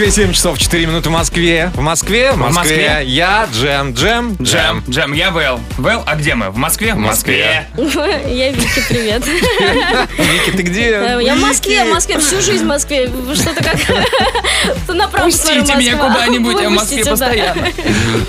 [0.00, 1.70] Москве 7 часов 4 минуты в Москве.
[1.74, 2.88] В Москве, в Москве.
[2.88, 3.02] Москве.
[3.04, 5.60] Я, Джем, Джем, Джем, Джем, я Вэл.
[5.76, 6.48] Вэл, а где мы?
[6.48, 6.94] В Москве?
[6.94, 7.66] В Москве.
[7.76, 9.22] Я Вики, привет.
[10.18, 10.92] Вики, ты где?
[10.92, 13.10] Э, Я в Москве, в Москве, всю жизнь в Москве.
[13.34, 13.76] Что-то как...
[15.22, 17.68] Пустите меня куда-нибудь, я в Москве постоянно.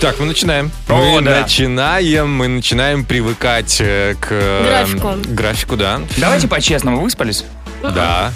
[0.02, 0.72] Так, мы начинаем.
[0.90, 4.28] Мы начинаем, мы начинаем привыкать э, к...
[4.32, 5.14] э, Графику.
[5.34, 6.02] Графику, да.
[6.18, 7.46] Давайте по-честному, выспались?
[7.82, 7.92] Да.
[7.92, 8.32] Да?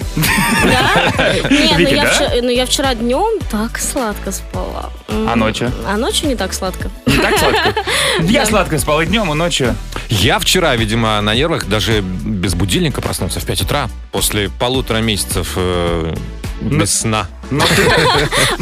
[1.49, 2.09] Нет, ну Вики, я да?
[2.11, 4.91] вчера- ну я вчера днем так сладко спала.
[5.09, 5.71] А ночью?
[5.87, 6.89] А ночью не так сладко.
[7.05, 7.73] Не так сладко?
[8.21, 9.75] Я сладко спал и днем, и ночью.
[10.09, 13.89] Я вчера, видимо, на нервах даже без будильника проснулся в 5 утра.
[14.11, 16.13] После полутора месяцев э,
[16.61, 17.27] без сна.
[17.49, 17.57] Ты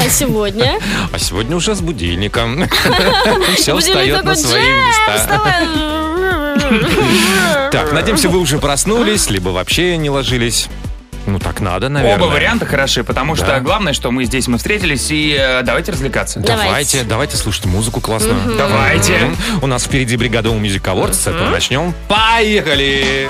[0.05, 0.79] А сегодня?
[1.11, 2.63] А сегодня уже с будильником.
[3.55, 6.12] Все Будильник встает на свои «Джем, места.
[6.63, 10.67] Вставай!» Так, надеемся, вы уже проснулись, либо вообще не ложились.
[11.25, 12.17] Ну, так надо, наверное.
[12.23, 13.45] Оба варианта хороши, потому Да.
[13.45, 16.39] что главное, что мы здесь, мы встретились, и э, давайте развлекаться.
[16.41, 16.57] Да.
[16.57, 18.35] Давайте, давайте слушать музыку классную.
[18.57, 19.13] Давайте.
[19.17, 19.37] Мгм.
[19.61, 21.13] У нас впереди бригада у Music Awards.
[21.13, 21.93] С этого начнем.
[22.09, 23.29] Поехали!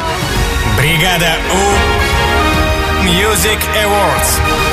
[0.78, 4.72] Бригада У Music Awards.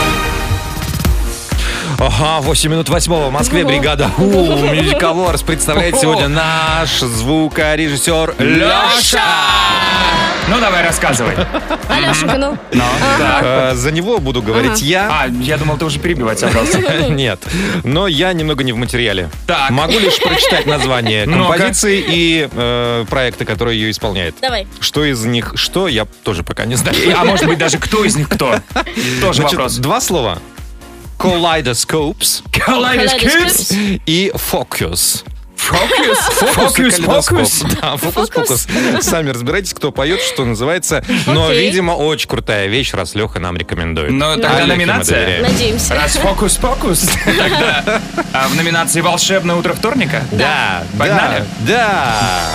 [1.98, 9.20] Ага, 8 минут 8 в Москве бригада У Awards представляет сегодня наш звукорежиссер Леша.
[10.48, 11.34] Ну, давай, рассказывай.
[11.88, 12.58] Алешенька, ну.
[12.72, 12.82] Ну.
[13.20, 15.08] Э, За него буду говорить я.
[15.08, 16.78] А, я думал, ты уже перебивать собрался.
[17.08, 17.40] Нет,
[17.84, 19.28] но я немного не в материале.
[19.46, 19.70] Так.
[19.70, 21.52] Могу лишь прочитать название Ну-ка.
[21.52, 24.34] композиции и э, проекта, который ее исполняет.
[24.40, 24.66] Давай.
[24.80, 26.96] Что из них что, я тоже пока не знаю.
[27.16, 28.56] А может быть, даже кто из них кто?
[29.20, 29.76] Тоже Значит, вопрос.
[29.76, 30.38] два слова.
[31.20, 33.72] Kaleidoscopes Калейдоскопс.
[34.06, 35.24] и Focus.
[35.54, 36.18] Фокус.
[36.54, 36.96] Фокус.
[36.96, 37.62] Фокус.
[37.80, 38.66] Да, фокус-фокус.
[39.00, 41.04] Сами разбирайтесь, кто поет, что называется.
[41.26, 44.10] Но, видимо, очень крутая вещь, раз Леха нам рекомендует.
[44.10, 45.42] Ну, тогда номинация.
[45.42, 45.94] Надеемся.
[45.94, 48.00] Раз фокус-фокус, тогда
[48.32, 50.24] а в номинации «Волшебное утро вторника».
[50.32, 51.44] Да, Погнали.
[51.60, 52.48] Да,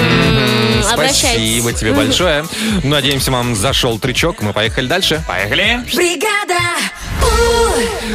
[0.91, 1.61] Обращайтесь.
[1.61, 2.45] Спасибо тебе большое.
[2.83, 4.41] Надеемся, вам зашел трючок.
[4.41, 5.23] Мы поехали дальше.
[5.27, 5.79] Поехали.
[5.95, 6.59] Бригада.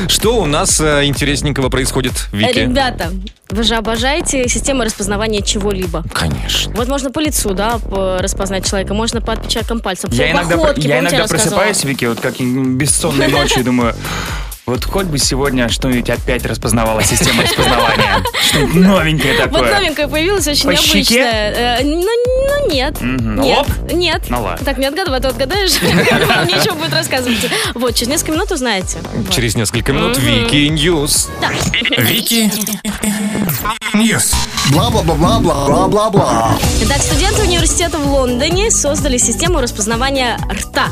[0.09, 2.59] Что у нас э, интересненького происходит, Вики?
[2.61, 3.11] Ребята,
[3.51, 6.05] вы же обожаете систему распознавания чего-либо.
[6.13, 6.73] Конечно.
[6.75, 10.57] Вот можно по лицу, да, по- распознать человека, можно по отпечаткам пальцев, Я по иногда,
[10.57, 11.61] походке, я помните, иногда рассказывала?
[11.61, 13.95] просыпаюсь, Вики, вот как бессонной ночью, и думаю,
[14.69, 18.23] вот хоть бы сегодня что-нибудь опять распознавала система распознавания.
[18.49, 19.75] Что-нибудь новенькое Вот такое.
[19.81, 21.79] новенькое появилось, очень По необычное.
[21.81, 23.01] Э, ну, ну, нет.
[23.01, 23.37] Мгм.
[23.37, 23.59] На Нет.
[23.59, 23.93] лоб?
[23.93, 24.23] Нет.
[24.29, 24.65] Ну ладно.
[24.65, 25.81] Так, не отгадывай, а то отгадаешь.
[26.29, 27.39] Вам нечего будет рассказывать.
[27.75, 28.99] Вот, через несколько минут узнаете.
[29.15, 29.35] Вот.
[29.35, 31.29] Через несколько минут Wiki News.
[31.97, 32.51] Wiki
[33.95, 34.33] News.
[34.73, 36.59] Бла-бла-бла-бла-бла-бла-бла.
[36.83, 40.89] Итак, студенты университета в Лондоне создали систему распознавания рта.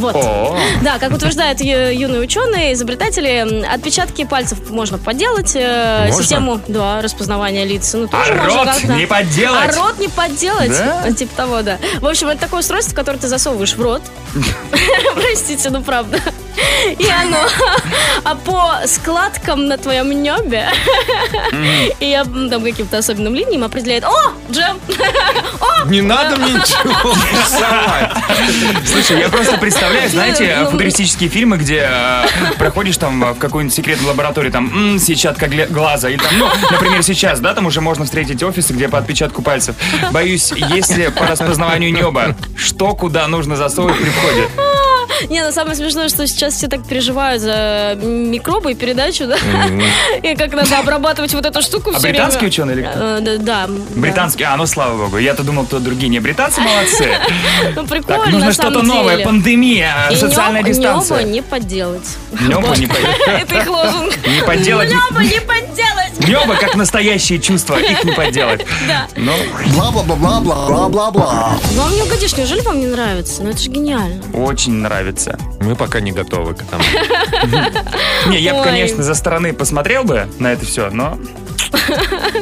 [0.00, 0.16] Вот.
[0.16, 5.52] О, Да, как утверждают юные ученые, изобретатели, отпечатки пальцев можно подделать.
[5.54, 6.22] э, Можно?
[6.22, 7.92] Систему, да, распознавания лиц.
[7.94, 8.92] Ну, а тоже можно рот как-то.
[8.94, 9.76] не подделать.
[9.76, 10.70] А рот не подделать?
[10.70, 11.12] Да?
[11.12, 11.78] Типа того, да.
[12.00, 14.02] В общем, это такое устройство, которое ты засовываешь в рот.
[15.14, 16.18] Простите, ну правда.
[16.98, 17.38] И оно
[18.24, 20.68] а по складкам на твоем небе
[22.00, 24.78] и м, там каким-то особенным линиям определяет О, джем!
[25.86, 27.14] Не надо мне ничего.
[28.86, 32.26] Слушай, я просто представляю, знаете, Ну, футуристические фильмы, где э,
[32.58, 37.54] проходишь там в какую-нибудь секретную лабораторию, там, сетчатка глаза, и там, ну, например, сейчас, да,
[37.54, 39.74] там уже можно встретить офисы, где по отпечатку пальцев.
[40.12, 44.48] Боюсь, если по распознаванию неба, что куда нужно засовывать при входе?
[45.28, 49.36] Не, ну самое смешное, что сейчас все так переживают за микробы и передачу, да?
[50.22, 52.98] И как надо обрабатывать вот эту штуку А все британские ученые или кто?
[53.18, 53.66] Э, Да.
[53.94, 56.08] Британские, а, ну слава богу, я-то думал, кто другие.
[56.08, 57.08] Не, британцы молодцы.
[57.76, 61.22] Ну, прикольно, Так, нужно что-то новое, пандемия, И социальная дистанция.
[61.24, 62.16] Не подделать.
[62.32, 63.16] Небо не подделать.
[63.26, 64.12] Это их лозунг.
[64.26, 64.88] Не подделать.
[64.88, 66.28] Небо не подделать.
[66.28, 68.66] Небо как настоящие чувства, их не подделать.
[68.88, 69.06] Да.
[69.16, 69.32] Ну,
[69.74, 71.58] Бла-бла-бла-бла-бла-бла-бла.
[71.74, 73.42] Вам не угодишь, неужели вам не нравится?
[73.42, 74.22] Ну это же гениально.
[74.34, 75.09] очень нравится.
[75.60, 76.82] Мы пока не готовы к этому.
[78.28, 81.18] Не, я бы, конечно, за стороны посмотрел бы на это все, но...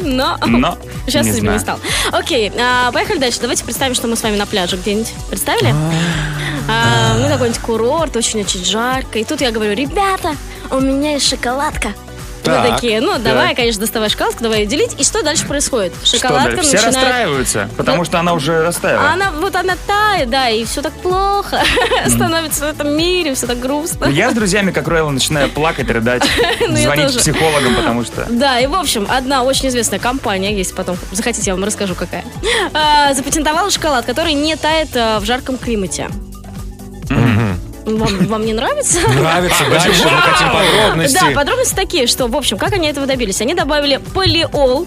[0.03, 1.79] Но но Сейчас не не стал.
[2.13, 3.39] Окей, а, поехали дальше.
[3.41, 5.13] Давайте представим, что мы с вами на пляже где-нибудь.
[5.29, 5.75] Представили?
[6.69, 9.19] А, ну, какой-нибудь курорт, очень-очень жарко.
[9.19, 10.37] И тут я говорю, ребята,
[10.71, 11.93] у меня есть шоколадка.
[12.49, 14.95] Вы Так, такие, ну, давай, конечно, доставай шоколадку, давай ее делить.
[14.99, 15.93] И что дальше происходит?
[16.05, 16.63] Шоколадка?
[16.63, 16.97] Все начинает...
[16.97, 19.11] расстраиваются, потому что она уже растаяла.
[19.11, 21.61] Она, вот она тает, да, и все так плохо.
[22.07, 24.07] Становится в этом мире, все так грустно.
[24.07, 26.23] Я с друзьями, как правило, начинаю плакать, рыдать,
[26.61, 28.27] Ну, звонить психологам, потому что...
[28.39, 32.25] Да, и в общем, одна очень известная компания, если потом захотите, я вам расскажу, какая,
[32.73, 36.09] а, запатентовала шоколад, который не тает а, в жарком климате.
[37.97, 38.99] Вам, вам не нравится?
[39.09, 41.15] Нравится дальше, мы хотим подробности.
[41.21, 43.41] Да, подробности такие, что, в общем, как они этого добились?
[43.41, 44.87] Они добавили полиол,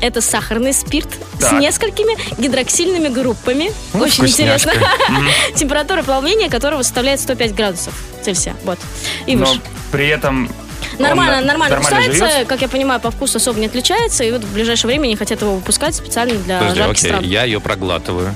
[0.00, 1.08] это сахарный спирт
[1.40, 1.50] Так.
[1.50, 3.70] с несколькими гидроксильными группами.
[3.94, 4.70] Ну, Очень вкусняшка.
[4.74, 5.24] интересно.
[5.54, 8.54] Температура плавления которого составляет 105 градусов Цельсия.
[8.64, 8.78] Вот.
[9.26, 9.60] И Но выше.
[9.92, 10.50] при этом...
[10.98, 12.46] Нормально, он нормально кусается, живет.
[12.46, 15.40] как я понимаю, по вкусу особо не отличается, и вот в ближайшее время не хотят
[15.40, 17.24] его выпускать специально для Подожди, жарких окей, стран.
[17.24, 18.34] я ее проглатываю.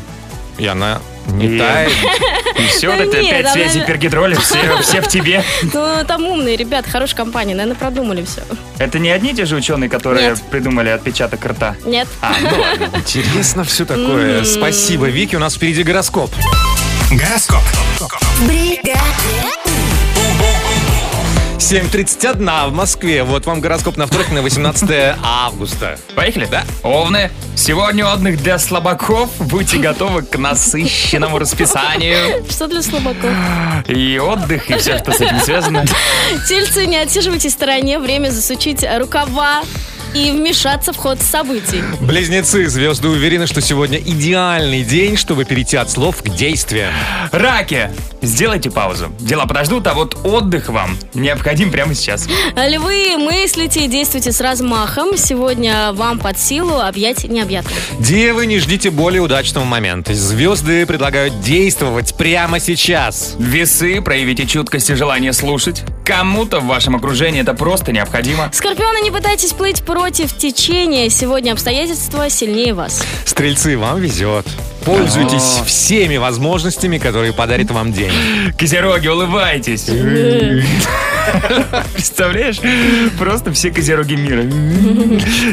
[0.57, 1.93] И она не И- тает.
[2.59, 5.43] И все, Да вот это нет, пять она- связей пергидроля, все, все в тебе.
[5.73, 8.43] Ну, там умные ребята, хорошая компания, наверное, продумали все.
[8.79, 10.43] Это не одни и те же ученые, которые Нет.
[10.51, 11.77] придумали отпечаток рта?
[11.85, 12.09] Нет.
[12.21, 12.91] А, ну ладно.
[12.97, 14.45] Интересно все такое.
[14.45, 15.37] Спасибо, Вики.
[15.37, 16.31] У нас впереди гороскоп.
[17.11, 17.63] Гороскоп.
[18.47, 19.01] Бригада
[21.59, 23.25] 7.31 в Москве.
[23.25, 25.99] Вот вам гороскоп на вторник, на 18 августа.
[26.15, 26.47] Поехали?
[26.49, 26.65] Да.
[26.85, 29.29] Овны, сегодня отдых для слабаков.
[29.41, 32.45] Будьте готовы к насыщенному расписанию.
[32.49, 33.33] Что для слабаков?
[33.89, 35.85] И отдых, и все, что с этим связано.
[36.49, 39.63] Тельцы, не отсиживайтесь в стороне, время засучить рукава
[40.15, 41.83] и вмешаться в ход событий.
[42.01, 46.93] Близнецы, звезды уверены, что сегодня идеальный день, чтобы перейти от слов к действиям.
[47.33, 47.91] Раки,
[48.23, 49.13] сделайте паузу.
[49.21, 52.27] Дела подождут, а вот отдых вам необходим прямо сейчас.
[52.57, 55.17] Львы, мыслите и действуйте с размахом.
[55.17, 57.77] Сегодня вам под силу объять необъятное.
[57.99, 60.15] Девы, не ждите более удачного момента.
[60.15, 63.35] Звезды предлагают действовать прямо сейчас.
[63.39, 65.83] Весы, проявите чуткость и желание слушать.
[66.05, 68.51] Кому-то в вашем окружении это просто необходимо.
[68.53, 71.09] Скорпионы, не пытайтесь плыть против течения.
[71.09, 73.03] Сегодня обстоятельства сильнее вас.
[73.25, 74.47] Стрельцы, вам везет.
[74.85, 78.13] Пользуйтесь всеми возможностями, которые подарит вам день.
[78.57, 79.87] Козероги, улыбайтесь.
[81.95, 82.61] Представляешь?
[83.19, 84.45] Просто все козероги мира.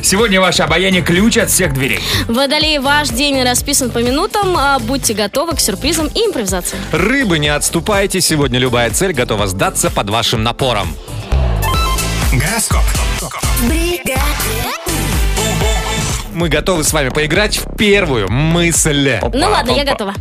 [0.04, 2.02] Сегодня ваше обаяние ключ от всех дверей.
[2.28, 4.56] Водолей, ваш день расписан по минутам.
[4.56, 6.78] а Будьте готовы к сюрпризам и импровизации.
[6.92, 8.22] Рыбы, не отступайте.
[8.22, 10.96] Сегодня любая цель готова сдаться под вашим напором.
[12.32, 12.84] Гороскоп.
[16.34, 19.20] Мы готовы с вами поиграть в первую мысль.
[19.34, 20.14] Ну ладно, я готова.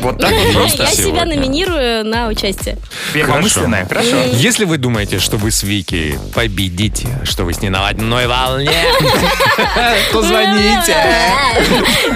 [0.00, 0.82] Вот так вот просто.
[0.84, 1.36] Я себя сегодня.
[1.36, 2.76] номинирую на участие.
[3.12, 4.16] Первомысленное, хорошо.
[4.32, 8.72] Если вы думаете, что вы с Вики победите, что вы с ней на одной волне,
[10.10, 10.96] то звоните.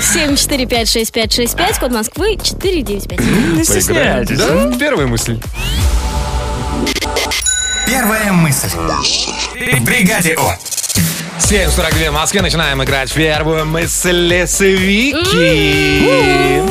[0.01, 3.21] 7456565, код Москвы 495.
[3.21, 4.39] Не стесняйтесь.
[4.39, 5.39] Да, первая мысль.
[7.87, 8.69] Первая мысль.
[9.85, 10.41] Бригаде У.
[11.39, 12.43] 7.42 в Москве.
[12.43, 16.63] Начинаем играть в первую мысль с Вики.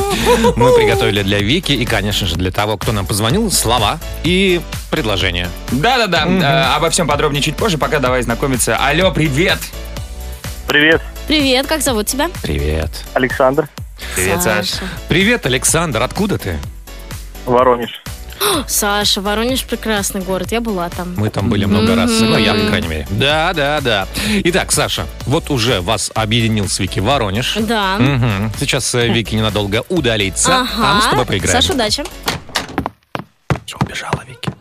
[0.58, 4.60] Мы приготовили для Вики и, конечно же, для того, кто нам позвонил, слова и
[4.92, 5.48] предложения.
[5.72, 6.26] Да-да-да.
[6.28, 7.78] Э, Обо всем подробнее чуть позже.
[7.78, 8.76] Пока давай знакомиться.
[8.76, 9.60] Алло, привет.
[10.68, 12.30] Привет, Привет, как зовут тебя?
[12.42, 12.90] Привет.
[13.14, 13.70] Александр,
[14.16, 14.72] Привет, Саш.
[15.08, 16.02] Привет, Александр.
[16.02, 16.58] Откуда ты?
[17.46, 18.02] Воронеж.
[18.68, 21.13] Саша, Воронеж прекрасный город, я была там.
[21.18, 22.12] Мы там были много раз.
[22.20, 23.08] Ну, я, по крайней мере.
[23.10, 24.08] Да, да, да.
[24.46, 27.56] Итак, Саша, вот уже вас объединил с Вики Воронеж.
[27.60, 27.98] Да.
[27.98, 28.51] Мгм.
[28.60, 31.62] Сейчас э, Вики ненадолго удалится, а мы с тобой поиграем.
[31.62, 32.04] Саша, удачи.
[33.65, 34.51] Всё, убежала Вики.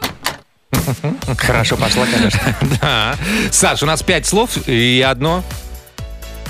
[1.39, 2.41] Хорошо пошла, конечно.
[2.81, 3.17] Да.
[3.51, 5.43] Саш, у нас пять слов и одно.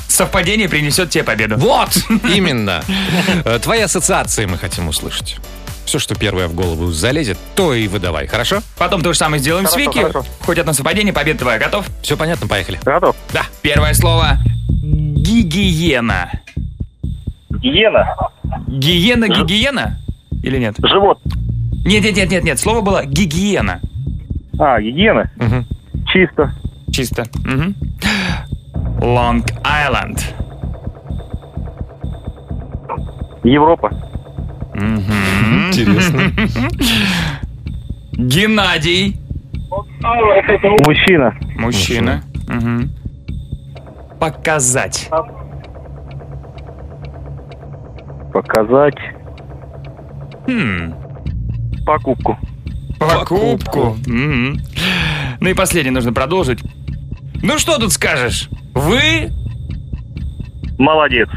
[0.09, 1.57] Совпадение принесет тебе победу.
[1.57, 1.91] Вот!
[2.23, 2.85] Именно.
[3.45, 5.37] Э, Твои ассоциации мы хотим услышать.
[5.85, 8.61] Все, что первое в голову залезет, то и выдавай, хорошо?
[8.79, 10.01] Потом то же самое сделаем с Хорошо, Вики.
[10.01, 10.25] хорошо.
[10.41, 11.59] Хоть одно совпадение, победа твоя.
[11.59, 11.87] Готов?
[12.03, 12.79] Все понятно, поехали.
[12.85, 13.15] Готов?
[13.33, 13.43] Да.
[13.63, 14.39] Первое слово.
[14.69, 16.31] Гигиена.
[17.51, 18.17] Гиена.
[18.69, 19.99] Гиена, гигиена?
[20.43, 20.77] Или нет?
[20.83, 21.19] Живот.
[21.85, 22.59] Нет, нет, нет, нет, нет.
[22.59, 23.81] Слово было гигиена.
[24.59, 25.31] А, гигиена.
[25.37, 25.67] Мгм.
[26.09, 26.55] Чисто.
[26.93, 27.25] Чисто.
[27.45, 27.75] Мгм.
[29.01, 30.35] Лонг Айленд.
[33.43, 33.91] Европа.
[34.75, 36.21] Интересно.
[38.13, 39.17] Геннадий.
[40.87, 41.35] Мужчина.
[41.57, 42.23] Мужчина.
[44.21, 45.09] Показать.
[48.33, 48.99] Показать
[50.47, 50.95] Хм.
[51.87, 52.39] покупку.
[52.99, 53.97] Покупку.
[54.07, 56.61] Ну и последнее нужно продолжить.
[57.43, 58.49] Ну что тут скажешь?
[58.75, 59.31] Вы
[60.79, 61.29] Молодец.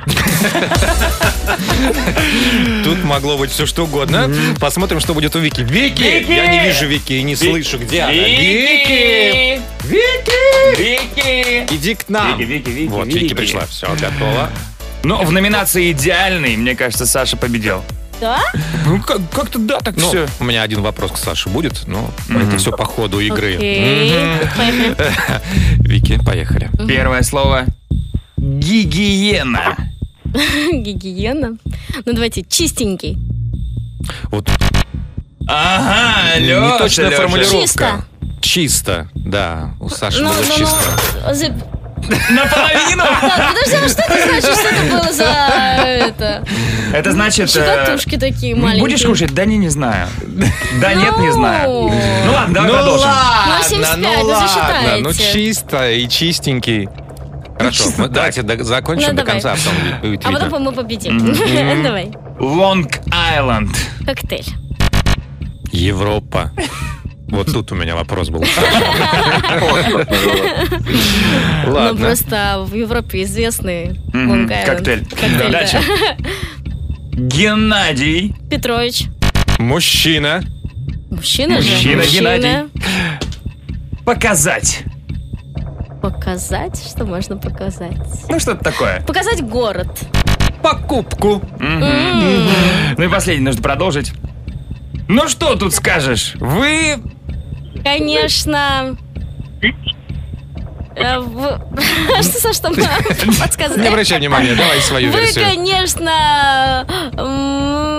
[2.83, 4.31] Тут могло быть все что угодно.
[4.59, 5.61] Посмотрим, что будет у Вики.
[5.61, 6.01] Вики!
[6.01, 6.31] Вики!
[6.31, 8.13] Я не вижу Вики и не слышу, где она.
[8.13, 9.61] Вики!
[9.83, 10.77] Вики!
[10.77, 11.73] Вики!
[11.75, 12.37] Иди к нам.
[12.37, 13.17] Вики, Вики, Вики, Вот, Вики.
[13.19, 13.65] Вики пришла.
[13.67, 14.49] Все, готово.
[15.03, 17.83] Ну, в номинации «Идеальный», мне кажется, Саша победил.
[18.19, 18.39] Да?
[18.85, 20.27] Ну, как- как-то да, так Ну, все.
[20.39, 23.55] у меня один вопрос к Саше будет, но это все по ходу игры.
[23.55, 24.33] Окей.
[24.57, 24.95] Поехали.
[25.77, 26.69] Вики, поехали.
[26.87, 27.65] Первое слово
[28.37, 29.75] «гигиена».
[30.71, 31.57] Гигиена.
[32.05, 33.17] Ну давайте, чистенький.
[34.31, 34.49] Вот
[35.49, 37.21] Ага, Леша, неточная Леша.
[37.21, 37.57] формулировка.
[37.61, 38.03] Чисто.
[38.41, 39.71] Чисто, да.
[39.79, 40.77] У Саши Ну, было ну, чисто.
[42.01, 43.03] ну, Наполовину.
[43.21, 44.59] Подожди, а что это значит?
[44.59, 46.43] Что это было за это?
[46.93, 47.49] Это значит...
[47.49, 48.81] э, Щекотушки такие маленькие.
[48.81, 49.33] Будешь кушать?
[49.33, 50.07] Да не, не знаю.
[50.79, 51.69] Да нет, не знаю.
[51.69, 52.01] Ну.
[52.25, 53.07] Ну ладно, давай ну продолжим.
[53.07, 56.89] ладно, 75, ну ну ладно, ну чисто и чистенький.
[57.57, 59.31] Хорошо, мы давайте до- закончим Ну, до давай.
[59.41, 61.33] конца, а потом А потом мы победим.
[61.83, 62.11] Давай.
[62.39, 63.75] Лонг Айленд.
[64.05, 64.45] Коктейль.
[65.71, 66.51] Европа.
[67.29, 68.43] Вот тут у меня вопрос был.
[71.65, 71.99] Ну, Ладно.
[71.99, 74.69] просто в Европе известный Мгм, Лонг Айленд.
[74.69, 75.05] коктейль.
[75.05, 75.49] Коктейль, да.
[75.49, 75.81] Дальше.
[77.13, 78.35] Геннадий.
[78.49, 79.03] Петрович.
[79.59, 80.43] Мужчина.
[81.09, 81.71] Мужчина же.
[81.71, 82.37] Мужчина, Мужчина.
[82.37, 82.69] Геннадий.
[84.05, 84.83] Показать.
[86.11, 86.81] Показать?
[86.87, 87.97] Что можно показать?
[88.29, 89.01] Ну, что-то такое.
[89.01, 89.87] Показать город.
[90.63, 91.41] Покупку.
[91.59, 94.13] Ну и последний нужно продолжить.
[95.09, 96.35] Ну что тут скажешь?
[96.35, 96.95] Вы...
[97.83, 98.95] Конечно.
[100.95, 101.19] Э,
[102.21, 102.73] Что, Саш, там
[103.39, 103.77] подсказать?
[103.77, 105.45] Не обращай внимания, давай свою Вы, версию.
[105.45, 106.85] конечно,
[107.17, 107.96] м,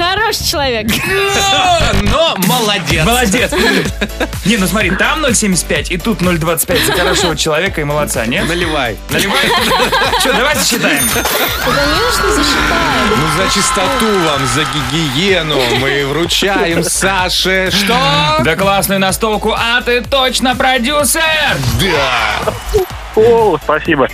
[0.00, 0.86] хороший человек.
[2.02, 3.04] Но молодец.
[3.04, 3.52] Молодец.
[4.46, 8.48] Не, ну смотри, там 0,75 и тут 0,25 за хорошего человека и молодца, нет?
[8.48, 8.96] Наливай.
[9.10, 9.46] Наливай.
[10.20, 11.02] Что, давайте считаем.
[11.12, 13.16] Конечно, засчитаю.
[13.16, 17.70] Ну, за чистоту вам, за гигиену мы вручаем Саше.
[17.70, 17.96] Что?
[18.42, 21.22] Да классную настолку, а ты точно продюсер!
[21.80, 22.52] Да.
[23.16, 24.08] О, спасибо.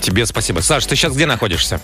[0.00, 0.60] Тебе спасибо.
[0.60, 1.80] Саш, ты сейчас где находишься?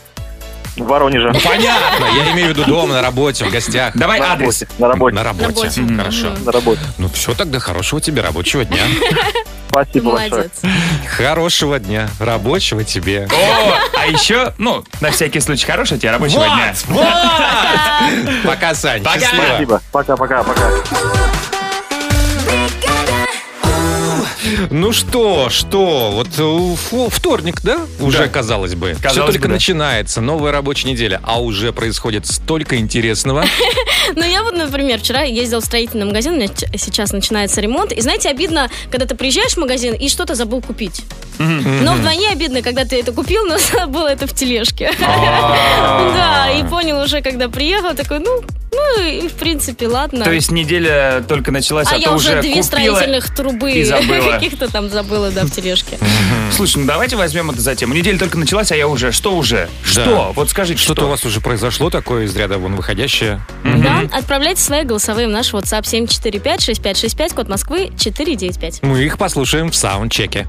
[0.76, 1.30] В Воронеже.
[1.32, 3.94] Ну, понятно, я имею в виду дома, на работе, в гостях.
[3.96, 4.60] Давай На адрес.
[4.62, 4.66] работе.
[4.78, 5.16] На работе.
[5.16, 5.46] На работе.
[5.46, 5.80] работе.
[5.80, 6.26] М, Хорошо.
[6.44, 6.80] На работе.
[6.98, 8.82] Ну все, тогда хорошего тебе рабочего дня.
[9.70, 10.30] Спасибо большое.
[10.30, 10.52] Молодец.
[11.16, 12.08] Хорошего дня.
[12.20, 13.28] Рабочего тебе.
[13.30, 16.74] О, а еще, ну, на всякий случай, хорошего тебе рабочего дня.
[16.88, 17.06] Вот!
[18.44, 19.02] Пока, Сань.
[19.02, 19.18] Пока.
[19.20, 19.80] Счастливо.
[19.90, 20.16] Спасибо.
[20.16, 20.44] Пока-пока.
[24.70, 27.80] Ну что, что, вот э, фу- вторник, да?
[28.00, 28.28] Уже, Да.
[28.28, 28.92] казалось бы.
[28.94, 29.54] Все Казалось только бы, да.
[29.54, 33.44] начинается, новая рабочая неделя, а уже происходит столько интересного.
[34.14, 37.92] Ну, я вот, например, вчера ездил в строительный магазин, у меня сейчас начинается ремонт.
[37.92, 41.02] И знаете, обидно, когда ты приезжаешь в магазин и что-то забыл купить.
[41.38, 44.92] Но вдвойне обидно, когда ты это купил, но забыл это в тележке.
[46.16, 50.24] Да, и понял уже, когда приехал, такой, ну, ну и в принципе, ладно.
[50.24, 52.62] То есть неделя только началась, а, а я уже уже две купила.
[52.62, 54.32] строительных трубы и забыла.
[54.32, 55.98] каких-то там забыла, да, в тележке.
[56.52, 57.94] Слушай, ну давайте возьмем это за тему.
[57.94, 59.12] Неделя только началась, а я уже.
[59.12, 59.68] Что уже?
[59.84, 60.32] Что?
[60.34, 60.92] Вот скажите, что?
[60.92, 63.40] Что-то у вас уже произошло такое из ряда вон выходящее.
[63.64, 68.82] Да, отправляйте свои голосовые в наш WhatsApp 745-6565, код Москвы 495.
[68.82, 70.46] Мы их послушаем в саундчеке.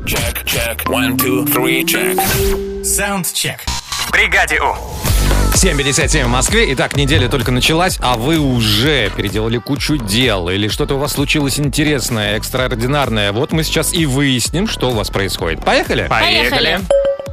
[2.83, 3.59] Саундчек.
[3.89, 4.75] В бригаде У.
[5.53, 6.71] 7.57 в Москве.
[6.73, 10.49] Итак, неделя только началась, а вы уже переделали кучу дел.
[10.49, 13.31] Или что-то у вас случилось интересное, экстраординарное.
[13.31, 15.65] Вот мы сейчас и выясним, что у вас происходит.
[15.65, 16.05] Поехали?
[16.07, 16.79] Поехали.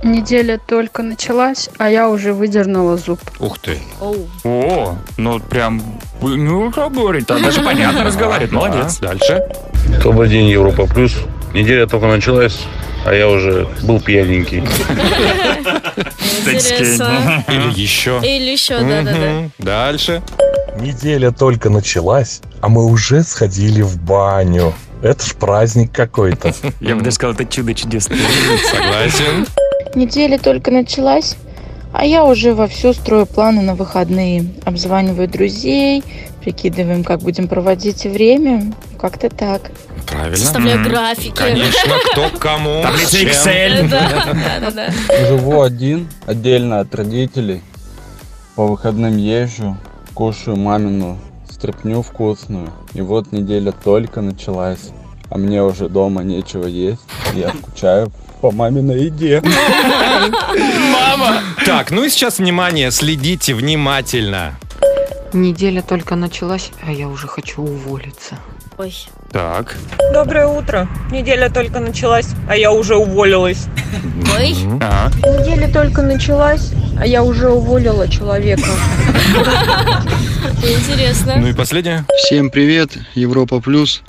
[0.05, 3.19] Неделя только началась, а я уже выдернула зуб.
[3.41, 3.79] Ух ты.
[4.03, 4.29] Оу.
[4.45, 5.83] О, ну прям,
[6.21, 8.99] ну что говорит, а даже понятно разговаривает, молодец.
[9.01, 9.43] Да, Дальше.
[10.03, 11.17] Добрый день, Европа Плюс.
[11.55, 12.61] Неделя только началась,
[13.07, 14.59] а я уже был пьяненький.
[16.53, 17.43] Интересно.
[17.49, 18.21] Или еще.
[18.23, 19.49] Или еще, да-да-да.
[19.59, 20.23] Дальше.
[20.77, 24.75] Неделя только началась, а мы уже сходили в баню.
[25.03, 26.55] Это ж праздник какой-то.
[26.81, 28.19] Я бы даже сказал, это чудо чудесное.
[28.71, 29.47] Согласен.
[29.95, 31.37] Неделя только началась,
[31.93, 34.47] а я уже вовсю строю планы на выходные.
[34.65, 36.03] Обзваниваю друзей,
[36.43, 38.73] прикидываем, как будем проводить время.
[39.01, 39.71] Как-то так.
[40.09, 40.37] Правильно.
[40.37, 40.89] Составляю Мгм.
[40.89, 41.33] графики.
[41.37, 42.83] Конечно, кто к кому.
[42.83, 43.19] Таблица.
[43.19, 43.89] Excel.
[43.89, 44.11] Да,
[44.61, 45.27] да-да-да.
[45.29, 47.63] Живу один, отдельно от родителей.
[48.57, 49.77] По выходным езжу,
[50.15, 51.19] кушаю мамину
[51.51, 52.71] стряпню вкусную.
[52.95, 54.91] И вот неделя только началась,
[55.35, 57.01] а мне уже дома нечего есть.
[57.35, 59.43] Я скучаю по маминой еде.
[60.93, 61.41] Мама!
[61.67, 64.57] Так, ну и сейчас, внимание, следите внимательно.
[65.33, 68.39] Неделя только началась, а я уже хочу уволиться.
[68.79, 68.95] Ой.
[69.33, 69.75] Так.
[70.13, 70.89] Доброе утро.
[71.11, 73.67] Неделя только началась, а я уже уволилась.
[74.37, 74.55] Ой.
[74.81, 75.11] Ага.
[75.27, 78.71] Неделя только началась, а я уже уволила человека.
[80.63, 81.39] Интересно.
[81.39, 82.05] Ну и последнее.
[82.19, 84.05] Всем привет, Европа Плюс.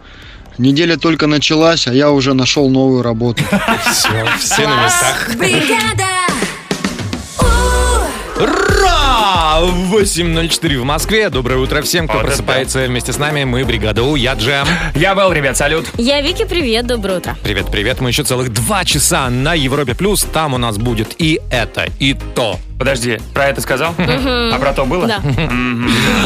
[0.58, 3.44] Неделя только началась, а я уже нашел новую работу.
[3.92, 5.36] Все, все на местах.
[5.38, 6.06] Бригада!
[8.38, 9.60] Ура!
[9.62, 11.30] 8.04 в Москве.
[11.30, 13.44] Доброе утро всем, кто Вот это просыпается вместе с нами.
[13.44, 14.68] Мы бригада У, я Джем.
[14.96, 15.86] Я был, ребят, салют.
[15.98, 17.38] Я Вики, привет, доброе утро.
[17.44, 18.02] Привет, привет.
[18.02, 20.24] Мы еще целых два часа на Европе Плюс.
[20.24, 22.60] Там у нас будет и это, и то.
[22.78, 23.96] Подожди, про это сказал?
[23.98, 25.08] А про то было?
[25.08, 25.22] Да.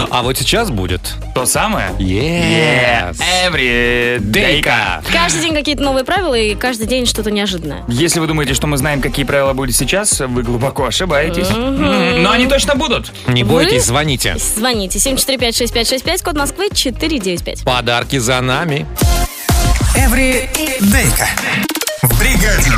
[0.10, 1.02] А вот сейчас будет.
[1.36, 1.90] То самое?
[2.00, 3.18] Yes.
[3.46, 4.20] Every day.
[4.20, 5.04] Дейка.
[5.12, 7.84] Каждый день какие-то новые правила и каждый день что-то неожиданное.
[7.88, 11.50] Если вы думаете, что мы знаем, какие правила будут сейчас, вы глубоко ошибаетесь.
[11.50, 13.12] Но они точно будут.
[13.28, 13.64] Не Вы?
[13.64, 14.36] бойтесь, звоните.
[14.38, 17.64] Звоните 745-6565, код Москвы 495.
[17.64, 18.86] Подарки за нами.
[19.96, 21.28] Эвридейка.
[22.02, 22.72] В бригаде.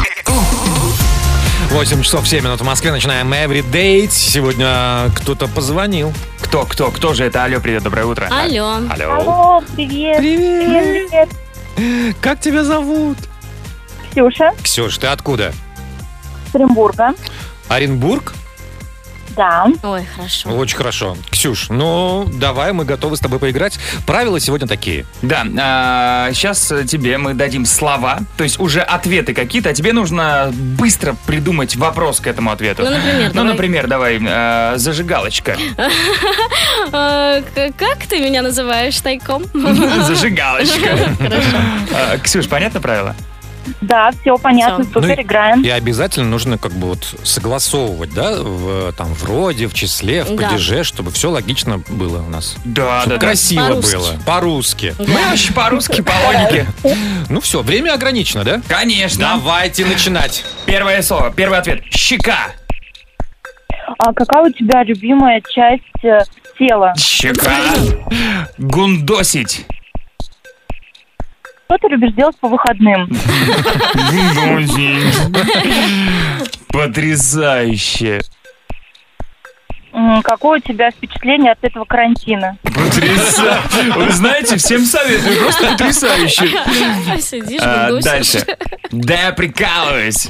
[1.71, 2.91] 8 часов 7 минут в Москве.
[2.91, 4.11] Начинаем Every Date.
[4.11, 6.11] Сегодня кто-то позвонил.
[6.41, 7.45] Кто, кто, кто же это?
[7.45, 8.27] Алло, привет, доброе утро.
[8.29, 8.81] Алло.
[8.89, 9.63] Алло.
[9.73, 10.17] привет.
[10.17, 11.29] Привет.
[12.19, 13.17] Как тебя зовут?
[14.11, 15.53] Ксюша, Ксюш, ты откуда?
[16.51, 17.13] с Оренбурга.
[17.69, 18.33] Оренбург?
[19.35, 19.67] Да.
[19.83, 20.49] Ой, хорошо.
[20.49, 21.17] Очень хорошо.
[21.29, 23.79] Ксюш, ну давай, мы готовы с тобой поиграть.
[24.05, 25.05] Правила сегодня такие.
[25.21, 31.15] Да, сейчас тебе мы дадим слова, то есть уже ответы какие-то, а тебе нужно быстро
[31.25, 32.83] придумать вопрос к этому ответу.
[32.83, 33.51] Ну, например, Ну, давай.
[33.51, 35.57] например, давай, э, зажигалочка.
[36.91, 39.43] А, к- Как ты меня называешь тайком?
[39.53, 40.89] Зажигалочка.
[41.19, 41.57] Хорошо.
[41.93, 43.15] Э, Ксюш, понятно правило?
[43.81, 44.93] Да, все понятно, Всё.
[44.93, 45.61] супер, Ну и- играем.
[45.61, 50.35] И обязательно нужно как бы вот согласовывать, да, в, там, в роде, в числе, в
[50.35, 50.47] Да.
[50.49, 52.55] падеже, чтобы все логично было у нас.
[52.65, 53.25] Да, Чтобы да, да.
[53.27, 53.95] красиво По-русски.
[53.95, 54.13] было.
[54.25, 54.95] По-русски.
[54.99, 56.65] Мы вообще по-русски, по логике.
[57.29, 58.61] Ну все, время ограничено, да?
[58.67, 59.21] Конечно.
[59.35, 60.43] Давайте начинать.
[60.65, 61.81] Первое слово, первый ответ.
[61.91, 62.53] Щека.
[63.97, 66.19] А какая у тебя любимая часть э,
[66.57, 66.93] тела?
[66.97, 67.55] Щека.
[68.57, 69.65] Гундосить.
[71.71, 73.07] Что ты любишь делать по выходным?
[76.67, 78.19] Потрясающе.
[80.21, 82.57] какое у тебя впечатление от этого карантина?
[82.63, 83.93] Потрясающе.
[83.95, 86.47] Вы знаете, всем советую, просто потрясающе.
[87.21, 88.01] Сидишь, А.
[88.01, 88.45] Дальше.
[88.91, 90.27] Да я прикалываюсь.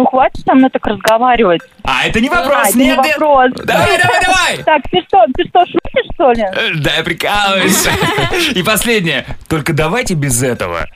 [0.00, 1.60] Ну, хватит со мной так разговаривать.
[1.84, 3.18] А, это не вопрос, А, это нет, не нет.
[3.18, 3.50] вопрос.
[3.66, 4.56] Давай, давай, давай.
[4.64, 6.40] Так, ты что, ты что, шутишь, что ли?
[6.42, 7.86] Э, Да я прикалываюсь.
[8.54, 9.26] И последнее.
[9.46, 10.86] Только давайте без этого.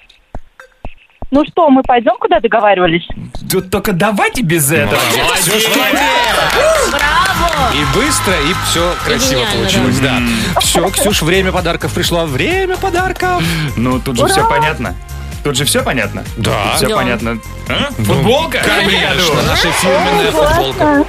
[1.30, 3.06] Ну что, мы пойдем, куда договаривались?
[3.52, 4.94] Тут только давайте без этого.
[5.18, 6.90] Молодец, Молодец.
[6.90, 7.72] Браво!
[7.74, 10.60] И быстро, и все красиво гениально, получилось, да.
[10.60, 12.24] Все, Ксюш, время подарков пришло.
[12.24, 13.42] Время подарков.
[13.76, 14.94] Ну, тут же все понятно.
[15.44, 16.24] Тут же все понятно?
[16.38, 16.74] Да.
[16.76, 16.96] Все Да.
[16.96, 17.38] понятно.
[17.68, 17.90] А?
[18.02, 18.58] Футболка?
[18.64, 21.04] Конечно, наша фирменная футболка.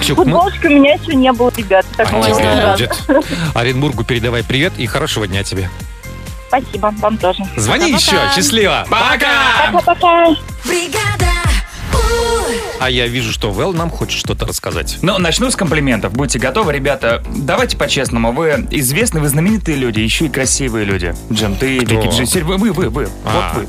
[0.00, 0.24] Ксюх, мы...
[0.24, 1.84] Футболочки у меня еще не было, ребят.
[1.96, 3.54] Так А тебе будет.
[3.54, 5.68] Оренбургу передавай привет и хорошего дня тебе.
[6.46, 7.42] Спасибо, вам тоже.
[7.56, 8.86] Звони еще, счастливо.
[8.88, 9.72] Пока!
[9.72, 10.26] Пока-пока.
[10.64, 11.32] Бригада.
[12.78, 14.98] А я вижу, что Вэл нам хочет что-то рассказать.
[15.02, 16.12] Ну, начну с комплиментов.
[16.12, 17.22] Будьте готовы, ребята.
[17.34, 18.32] Давайте по-честному.
[18.32, 21.14] Вы известны, вы знаменитые люди, еще и красивые люди.
[21.32, 21.94] Джем, ты, Кто?
[21.94, 23.08] Вики Джи, вы, вы, вы, вы.
[23.24, 23.54] А.
[23.54, 23.68] Вот вы.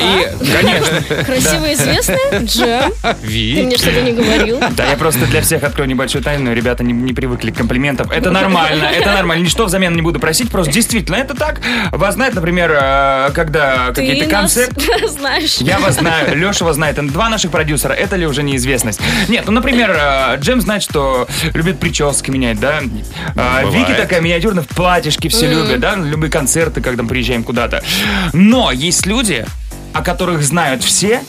[0.00, 1.24] И, конечно...
[1.24, 2.92] Красиво известный Джем.
[3.02, 3.62] Ты Ви.
[3.62, 4.60] мне что-то не говорил.
[4.76, 6.52] Да, я просто для всех открою небольшую тайну.
[6.52, 8.10] Ребята не, не привыкли к комплиментам.
[8.10, 9.42] Это нормально, это нормально.
[9.44, 10.50] Ничто взамен не буду просить.
[10.50, 11.60] Просто действительно, это так.
[11.92, 15.08] Вас знает, например, э, когда какие-то Ты нас концерты...
[15.08, 15.56] знаешь.
[15.58, 16.96] Я вас знаю, Леша вас знает.
[17.12, 17.92] Два наших продюсера.
[17.92, 19.00] Это ли уже неизвестность?
[19.28, 22.80] Нет, ну, например, э, Джем знает, что любит прически менять, да?
[23.34, 23.88] А, Бывает.
[23.88, 25.96] Вики такая миниатюрная в платьишке, все любят, да?
[25.96, 27.82] Любые концерты, когда мы приезжаем куда-то.
[28.32, 29.46] Но есть люди,
[29.94, 31.22] о которых знают все,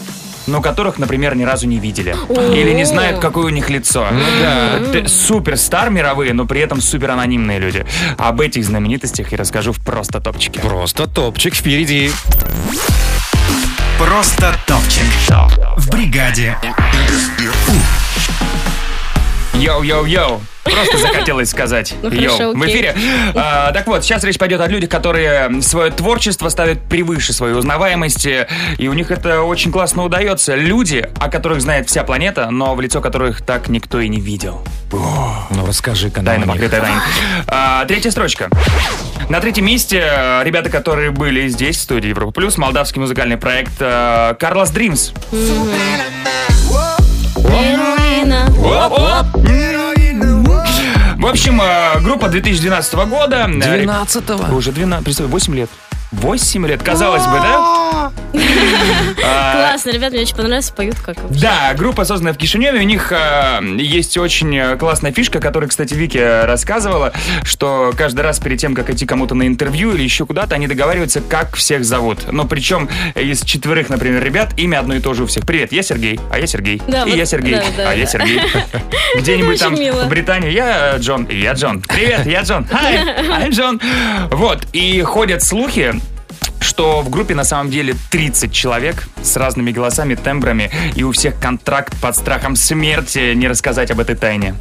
[0.48, 2.16] но которых, например, ни разу не видели.
[2.30, 4.08] Или не знают, какое у них лицо.
[4.42, 7.86] Это суперстар мировые, но при этом супер анонимные люди.
[8.18, 10.60] Об этих знаменитостях я расскажу в просто топчике.
[10.60, 12.12] Просто топчик впереди.
[13.98, 15.04] Просто топчик.
[15.78, 16.56] В бригаде.
[19.58, 20.40] Йоу-йоу-йоу.
[20.64, 21.96] Просто захотелось сказать.
[22.04, 22.54] Ну, Йоу.
[22.56, 22.96] В эфире.
[23.34, 28.48] А, так вот, сейчас речь пойдет о людях, которые свое творчество ставят превыше своей узнаваемости.
[28.78, 30.56] И у них это очень классно удается.
[30.56, 34.64] Люди, о которых знает вся планета, но в лицо которых так никто и не видел.
[34.92, 37.02] Ну, расскажи-ка нам Тайна, покрытая тайной.
[37.48, 38.50] А, третья строчка.
[39.30, 43.78] На третьем месте э, ребята, которые были здесь, в студии Европа Плюс, молдавский музыкальный проект
[43.78, 45.12] Карлос Дримс.
[51.18, 53.48] В общем, э, группа 2012 года.
[53.48, 54.56] Э, 12-го.
[54.56, 55.70] Уже 12, представь, 8 лет.
[56.12, 58.07] 8 лет, казалось бы, да?
[59.24, 61.18] А, Классно, ребят, мне очень понравилось, поют как.
[61.30, 65.94] Да, группа созданная в Кишиневе, у них э, есть очень э, классная фишка, которую, кстати,
[65.94, 67.14] Вики э, рассказывала,
[67.44, 71.22] что каждый раз перед тем, как идти кому-то на интервью или еще куда-то, они договариваются,
[71.22, 72.32] как всех зовут.
[72.32, 75.46] Но причем из четверых, например, ребят, имя одно и то же у всех.
[75.46, 78.06] Привет, я Сергей, а я Сергей, Да, и вот, я Сергей, да, да, а я.
[78.06, 78.42] Сергей.
[79.18, 80.04] Где-нибудь там мило.
[80.04, 81.82] в Британии я Джон, и я Джон.
[81.82, 82.66] Привет, я Джон.
[82.72, 83.80] Hi, I'm Джон.
[84.32, 85.94] Вот, и ходят слухи,
[86.60, 91.40] что в группе на самом деле 30 человек с разными голосами, тембрами, и у всех
[91.40, 94.56] контракт под страхом смерти не рассказать об этой тайне.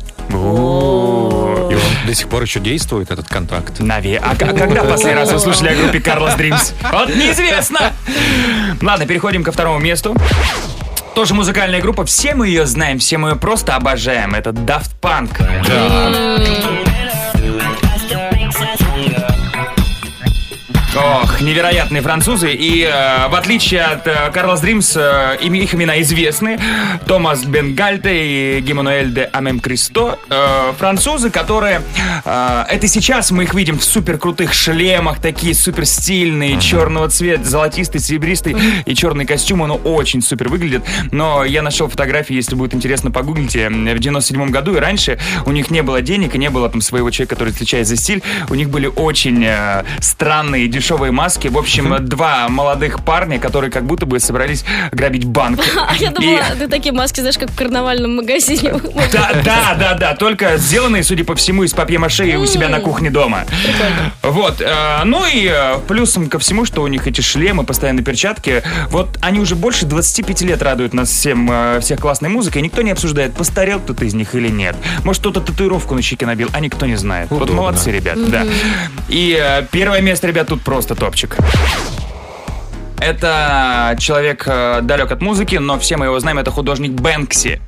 [1.71, 3.81] И он до сих пор еще действует, этот контракт.
[3.81, 4.15] Нави.
[4.23, 6.73] А, когда последний раз вы слушали о группе Карлос Дримс?
[6.93, 7.93] Вот неизвестно.
[8.81, 10.17] Ладно, переходим ко второму месту.
[11.15, 12.05] Тоже музыкальная группа.
[12.05, 14.35] Все мы ее знаем, все мы ее просто обожаем.
[14.35, 15.31] Это Daft Punk.
[20.97, 22.53] Ох, невероятные французы.
[22.53, 26.59] И э, в отличие от э, Карлос Дримс, э, их имена известны.
[27.07, 30.19] Томас Бенгальте и Гимануэль де Амем Кристо.
[30.31, 31.83] Э, французы, которые...
[32.25, 37.45] э, это сейчас мы их видим в супер крутых шлемах, такие супер стильные, черного цвета,
[37.45, 38.57] золотистый, серебристый
[38.87, 39.61] и черный костюм.
[39.61, 40.83] Он очень супер выглядит.
[41.13, 43.69] Но я нашел фотографии, если будет интересно, погуглите.
[43.69, 47.11] В 97 году и раньше у них не было денег и не было там своего
[47.11, 48.23] человека, который отвечает за стиль.
[48.49, 51.49] У них были очень э, странные дешевые маски.
[51.49, 55.61] В общем, два молодых парня, которые как будто бы собрались грабить банк.
[55.89, 58.73] А я думала, ты такие маски, знаешь, как в карнавальном магазине.
[59.13, 62.81] да, да, да, да, только сделанные, судя по всему, из папье-маше и у себя на
[62.81, 63.45] кухне дома.
[64.23, 68.63] Вот, э, ну и э, плюсом ко всему, что у них эти шлемы, постоянные перчатки,
[68.91, 72.83] вот они уже больше 25 лет радуют нас всем, э, всех классной музыкой, и никто
[72.83, 74.77] не обсуждает, постарел кто-то из них или нет.
[75.05, 77.31] Может, кто-то татуировку на щеке набил, а никто не знает.
[77.31, 78.45] Вот молодцы, ребят, да.
[79.09, 81.37] И первое место, ребят, тут просто топчик.
[82.99, 87.61] Это человек э, далек от музыки, но все мы его знаем, это художник Бэнкси.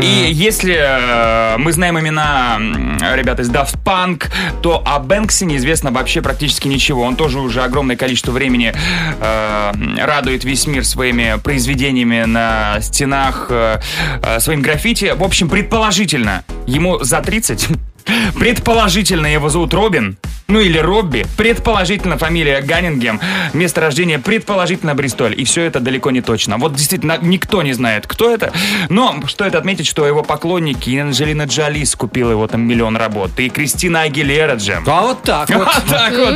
[0.00, 4.28] И если э, мы знаем имена м, ребят из Daft Punk,
[4.62, 7.02] то о Бэнкси неизвестно вообще практически ничего.
[7.02, 8.72] Он тоже уже огромное количество времени
[9.20, 13.78] э, радует весь мир своими произведениями на стенах, э,
[14.22, 15.12] э, своим граффити.
[15.14, 17.68] В общем, предположительно, ему за 30.
[18.38, 20.16] Предположительно, его зовут Робин.
[20.48, 21.24] Ну или Робби.
[21.38, 23.20] Предположительно, фамилия Ганнингем.
[23.54, 25.34] Место рождения предположительно Бристоль.
[25.40, 26.58] И все это далеко не точно.
[26.58, 28.52] Вот действительно, никто не знает, кто это.
[28.90, 33.30] Но стоит отметить, что его поклонники и Анджелина Джоли скупила его там миллион работ.
[33.38, 34.82] И Кристина Агилера же.
[34.86, 35.66] А вот так вот.
[35.66, 36.34] Вот так вот.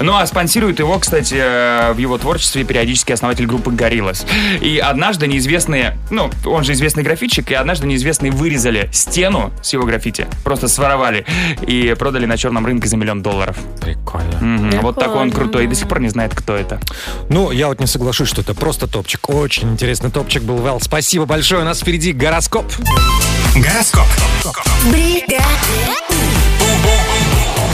[0.00, 4.24] Ну а спонсирует его, кстати, э, в его творчестве периодически основатель группы Гориллас.
[4.60, 9.84] И однажды неизвестные, ну, он же известный графитчик, и однажды неизвестные вырезали стену с его
[9.84, 10.99] граффити, просто своровали
[11.66, 13.56] и продали на черном рынке за миллион долларов.
[13.80, 14.80] Прикольно.
[14.82, 16.80] Вот такой он крутой, и до сих пор не знает, кто это.
[17.28, 19.28] Ну, я вот не соглашусь, что это просто топчик.
[19.30, 20.80] Очень интересный топчик был, Вэл.
[20.80, 21.62] Спасибо большое.
[21.62, 22.66] У нас впереди гороскоп.
[23.54, 24.06] Гороскоп.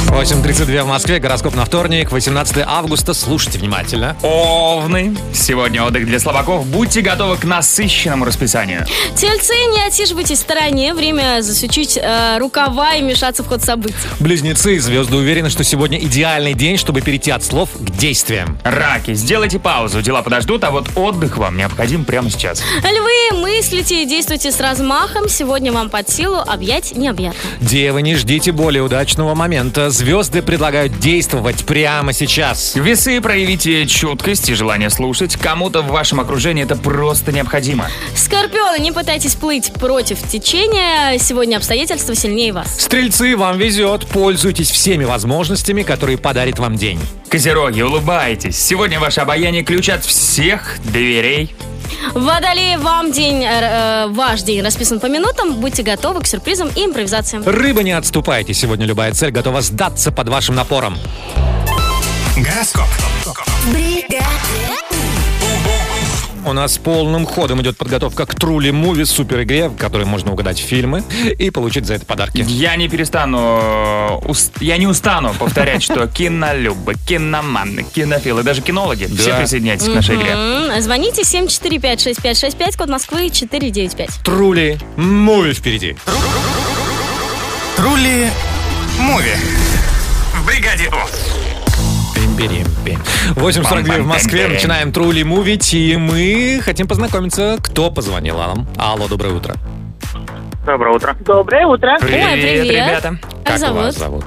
[0.07, 1.19] 8.32 в Москве.
[1.19, 3.13] Гороскоп на вторник, 18 августа.
[3.13, 4.17] Слушайте внимательно.
[4.23, 5.17] Овны.
[5.35, 6.65] Сегодня отдых для слабаков.
[6.67, 8.87] Будьте готовы к насыщенному расписанию.
[9.15, 10.95] Тельцы, не отсиживайтесь в стороне.
[10.95, 13.95] Время засучить э, рукава и мешаться в ход событий.
[14.21, 18.59] Близнецы и звезды уверены, что сегодня идеальный день, чтобы перейти от слов к действиям.
[18.65, 20.03] Раки, сделайте паузу.
[20.03, 22.63] Дела подождут, а вот отдых вам необходим прямо сейчас.
[22.83, 25.29] Львы, мыслите и действуйте с размахом.
[25.29, 27.39] Сегодня вам под силу объять необъятно.
[27.61, 29.91] Девы, не ждите более удачного момента.
[29.97, 32.75] Звезды предлагают действовать прямо сейчас.
[32.75, 35.37] Весы, проявите чуткость и желание слушать.
[35.37, 37.89] Кому-то в вашем окружении это просто необходимо.
[38.15, 41.17] Скорпионы, не пытайтесь плыть против течения.
[41.19, 42.79] Сегодня обстоятельства сильнее вас.
[42.79, 44.07] Стрельцы, вам везет.
[44.09, 47.01] Пользуйтесь всеми возможностями, которые подарит вам день.
[47.31, 48.59] Козероги, улыбайтесь.
[48.59, 51.55] Сегодня ваше обаяние ключ от всех дверей.
[52.15, 55.55] Водолеи, вам день, э, э, ваш день расписан по минутам.
[55.55, 57.43] Будьте готовы к сюрпризам и импровизациям.
[57.45, 58.55] Рыба, не отступайте.
[58.55, 60.99] Сегодня любая цель готова сдаться под вашим напором.
[62.37, 62.89] Гороскоп.
[66.47, 70.59] У нас полным ходом идет подготовка к Трули Муви супер игре, в которой можно угадать
[70.59, 71.03] фильмы
[71.39, 72.45] и получить за это подарки.
[72.47, 79.07] Я не перестану, э, ус- я не устану повторять, что кинолюбы, киноманы, кинофилы, даже кинологи,
[79.17, 80.81] все присоединяйтесь к нашей игре.
[80.81, 84.11] Звоните 745-6565, код Москвы 495.
[84.23, 85.97] Трули Муви впереди.
[87.77, 88.31] Трули
[89.01, 89.35] Муви.
[90.33, 91.09] В бригаде О.
[92.37, 93.01] Пим-пирим-пим.
[93.35, 94.49] 8.42 в Москве.
[94.49, 98.67] Начинаем Трули Мувить, и мы хотим познакомиться, кто позвонил нам.
[98.77, 99.55] Алло, доброе утро.
[100.67, 101.17] Доброе утро.
[101.21, 101.93] Доброе утро.
[101.93, 102.65] Ой, привет.
[102.65, 103.19] ребята.
[103.45, 103.83] Как зовут?
[103.85, 104.25] вас зовут?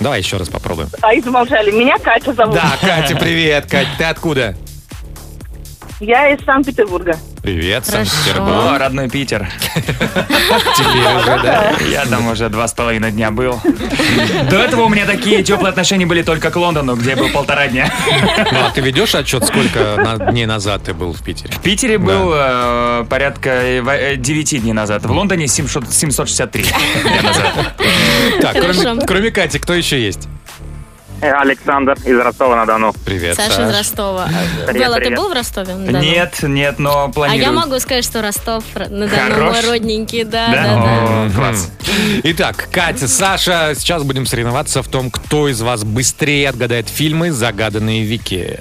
[0.00, 0.88] Давай еще раз попробуем.
[1.02, 1.70] А, и замолчали.
[1.70, 2.54] Меня Катя зовут.
[2.54, 3.66] Да, Катя, привет.
[3.70, 4.56] Катя, ты откуда?
[6.00, 7.16] Я из Санкт-Петербурга.
[7.44, 7.84] Привет.
[7.84, 8.54] Санкт-Петербург.
[8.72, 9.46] О, родной Питер.
[9.74, 11.72] Теперь уже, да.
[11.90, 13.60] Я там уже два с половиной дня был.
[14.48, 17.68] До этого у меня такие теплые отношения были только к Лондону, где я был полтора
[17.68, 17.92] дня.
[18.50, 21.52] Ну, а ты ведешь отчет, сколько дней назад ты был в Питере?
[21.52, 25.04] В Питере был э, порядка э, в- э, 9 дней назад.
[25.04, 27.76] В Лондоне 700 763 дня назад.
[28.40, 30.28] Так, кроме Кати, кто еще есть?
[31.30, 32.94] Александр из Ростова-на-Дону.
[33.04, 34.28] Привет, Саша из Ростова.
[34.66, 35.18] Привет, Белла, ты привет.
[35.18, 35.74] был в Ростове?
[35.74, 36.00] на Дону?
[36.00, 37.42] Нет, нет, но А планирую.
[37.42, 39.52] я могу сказать, что Ростов на Дону Хорош.
[39.54, 40.62] мой родненький, да, Да?
[40.62, 41.24] да, да.
[41.26, 41.70] О, класс.
[42.24, 48.04] Итак, Катя, Саша, сейчас будем соревноваться в том, кто из вас быстрее отгадает фильмы, загаданные
[48.04, 48.60] Вики.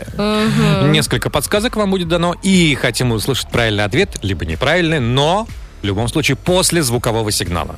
[0.84, 5.48] Несколько подсказок вам будет дано, и хотим услышать правильный ответ, либо неправильный, но
[5.82, 7.78] в любом случае после звукового сигнала.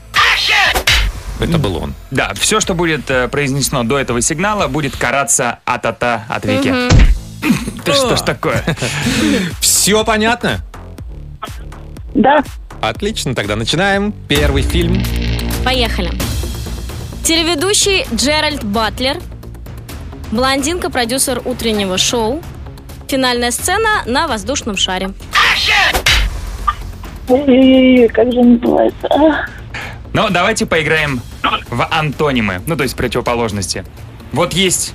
[1.39, 1.93] Это был он.
[2.11, 6.73] Да, все, что будет э, произнесено до этого сигнала, будет караться а-та-та от Вики.
[7.85, 8.63] Ты что ж такое?
[9.59, 10.61] Все понятно?
[12.13, 12.43] Да.
[12.81, 14.13] Отлично, тогда начинаем.
[14.27, 15.03] Первый фильм.
[15.63, 16.11] Поехали.
[17.23, 19.17] Телеведущий Джеральд Батлер,
[20.31, 22.41] блондинка, продюсер утреннего шоу,
[23.07, 25.11] финальная сцена на воздушном шаре.
[27.27, 29.07] Ой-ой-ой, как же называется?
[30.17, 31.21] А, Ну, давайте поиграем
[31.69, 33.83] в антонимы, ну, то есть противоположности.
[34.31, 34.93] Вот есть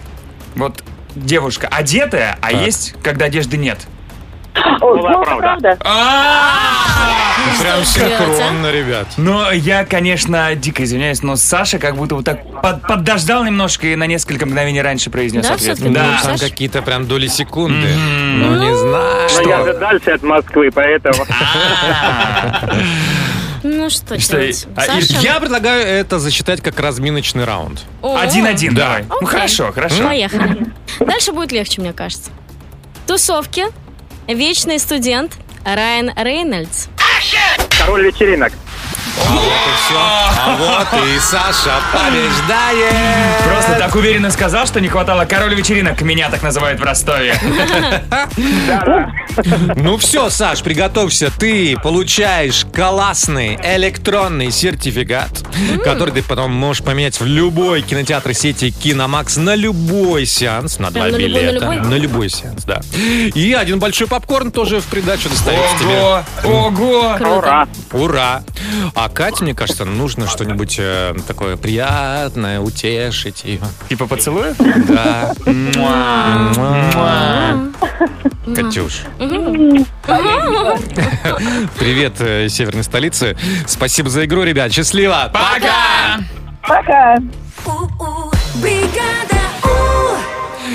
[0.54, 0.82] вот
[1.14, 2.60] девушка одетая, а Так.
[2.62, 3.78] есть, когда одежды нет.
[4.80, 5.76] О, «Голая правда.
[7.60, 9.06] Прям Что делать, синхронно, ребят.
[9.16, 13.96] Но я, конечно, дико извиняюсь, но Саша как будто вот так под- подождал немножко и
[13.96, 15.78] на несколько мгновений раньше произнес Да, ответ.
[15.92, 16.18] Да.
[16.22, 17.88] Там какие-то прям доли секунды.
[17.94, 19.28] Ну, не знаю.
[19.36, 21.24] Но я же дальше от Москвы, поэтому...
[23.62, 24.66] Ну что Что, делать?
[24.76, 25.20] а, и- Саша?
[25.22, 27.80] Я предлагаю это засчитать как разминочный раунд.
[28.02, 28.84] Один-один, Да.
[28.84, 29.02] давай.
[29.08, 29.28] Ну Окей.
[29.28, 30.02] хорошо, хорошо.
[30.04, 30.66] Поехали.
[31.00, 32.30] Дальше будет легче, мне кажется.
[33.06, 33.64] Тусовки.
[34.26, 35.32] Вечный студент
[35.64, 36.86] Райан Рейнольдс.
[37.78, 38.52] Король вечеринок.
[39.28, 39.98] А вот и все.
[39.98, 43.42] А вот и Саша побеждает.
[43.44, 46.00] Просто так уверенно сказал, что не хватало король вечеринок.
[46.02, 47.38] Меня так называют в Ростове.
[49.76, 51.30] Ну все, Саш, приготовься.
[51.36, 55.30] Ты получаешь классный электронный сертификат,
[55.84, 61.10] который ты потом можешь поменять в любой кинотеатр сети Киномакс на любой сеанс, на два
[61.10, 61.70] билета.
[61.70, 62.80] На любой сеанс, да.
[62.96, 65.90] И один большой попкорн тоже в придачу достается тебе.
[66.00, 67.16] Ого, ого.
[67.38, 67.68] Ура.
[67.92, 68.42] Ура!
[68.94, 73.60] А Кате, мне кажется, нужно что-нибудь э, такое приятное, утешить ее.
[73.88, 74.56] Типа поцелуев?
[74.88, 75.34] Да.
[78.54, 79.02] Катюш,
[81.78, 83.36] привет э, северной столице.
[83.66, 84.72] Спасибо за игру, ребят.
[84.72, 85.30] Счастливо.
[85.32, 86.20] Пока!
[86.62, 87.16] Пока.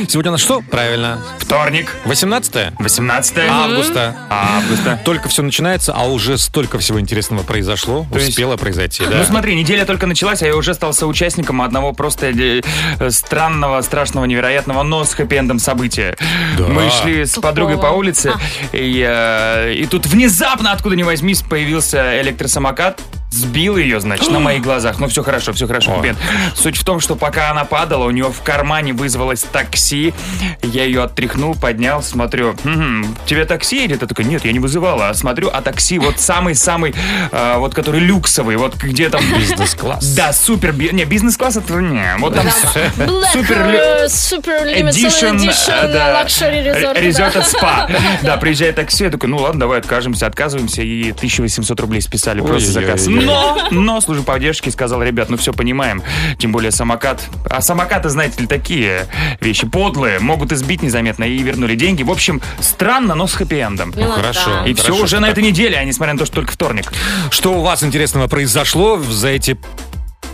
[0.10, 0.62] Сегодня у нас что?
[0.62, 1.20] Правильно.
[1.40, 4.16] Вторник, 18 18 августа.
[4.30, 5.00] августа.
[5.04, 8.06] Только все начинается, а уже столько всего интересного произошло.
[8.12, 9.18] То есть- Успело произойти, да?
[9.18, 12.62] Ну смотри, неделя только началась, а я уже стал соучастником одного просто э,
[13.00, 16.16] э, странного, страшного, невероятного, но с хэппи-эндом события.
[16.58, 16.66] Да.
[16.68, 18.34] Мы шли с подругой по улице,
[18.72, 23.02] и, э, и тут внезапно, откуда ни возьмись, появился электросамокат,
[23.36, 25.00] сбил ее, значит, на моих глазах.
[25.00, 25.92] Ну все хорошо, все хорошо.
[25.92, 26.18] Хэппи-энд.
[26.56, 30.14] Суть в том, что пока она падала, у нее в кармане вызвалось такси,
[30.62, 34.02] я ее оттряхнул, поднял, смотрю, «Мгм, тебе такси едет?
[34.02, 36.96] Я такой, нет, я не вызывала, а смотрю, а такси вот самый-самый,
[37.32, 39.22] э, вот который люксовый, вот где там...
[39.38, 40.06] Бизнес-класс.
[40.16, 44.92] Да, супер, би- не, бизнес-класс это не, вот там с- Black супер э, Super Limited
[44.92, 47.02] Edition, Edition да, Luxury Resort.
[47.02, 47.40] Резорт да.
[47.42, 47.90] от спа.
[48.24, 52.68] Да, приезжает такси, я такой, ну ладно, давай откажемся, отказываемся, и 1800 рублей списали просто
[52.68, 53.08] за заказ.
[53.08, 53.25] Ой-ой-ой.
[53.26, 56.04] Но, но служба поддержки сказал, ребят, ну все понимаем,
[56.38, 57.24] тем более самокат.
[57.50, 59.08] А самокаты, знаете ли, такие
[59.42, 62.04] вещи подлые, могут избить незаметно и вернули деньги.
[62.04, 63.96] В общем, странно, но с хэппи-эндом.
[63.96, 64.16] Мелодрама.
[64.16, 64.66] Хорошо.
[64.66, 65.38] И все уже на так.
[65.38, 66.92] этой неделе, а несмотря на то, что только вторник.
[67.30, 69.58] Что у вас интересного произошло за эти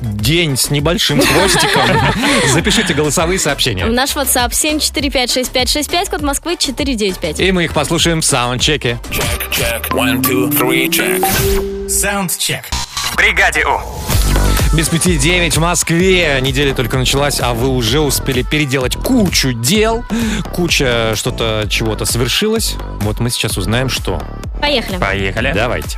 [0.02, 1.90] день с небольшим хвостиком?
[2.52, 3.86] Запишите голосовые В сообщения.
[3.86, 7.40] наш WhatsApp 7456565, код Москвы 495.
[7.40, 9.00] И мы их послушаем в саундчеке.
[11.90, 12.66] Саундчек.
[12.96, 13.80] В бригаде У.
[14.76, 16.40] Без пяти девять в Москве.
[16.42, 20.06] Неделя только началась, а вы уже успели переделать кучу дел.
[20.54, 22.76] Куча что-то, чего-то совершилось.
[23.02, 24.22] Вот мы сейчас узнаем, что.
[24.62, 24.98] Поехали.
[24.98, 25.52] Поехали.
[25.54, 25.98] Давайте.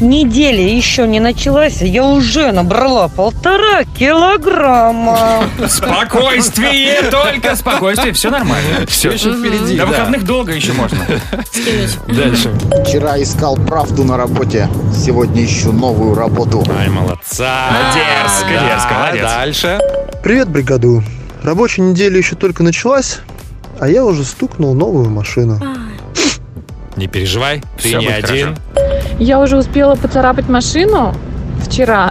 [0.00, 5.44] Неделя еще не началась, а я уже набрала полтора килограмма.
[5.68, 8.86] Спокойствие, только спокойствие, все нормально.
[8.88, 9.76] Все еще впереди.
[9.76, 10.98] До выходных долго еще можно.
[12.08, 12.50] Дальше.
[12.86, 16.64] Вчера искал правду на работе, сегодня ищу новую работу.
[16.78, 17.68] Ай, молодца.
[17.94, 19.22] Дерзко, Да, дерзко, молодец.
[19.22, 19.78] Дальше.
[20.22, 21.04] Привет, бригаду.
[21.42, 23.18] Рабочая неделя еще только началась,
[23.78, 25.60] а я уже стукнул новую машину.
[26.96, 28.56] Не переживай, ты не один.
[29.20, 31.14] Я уже успела поцарапать машину
[31.62, 32.10] вчера.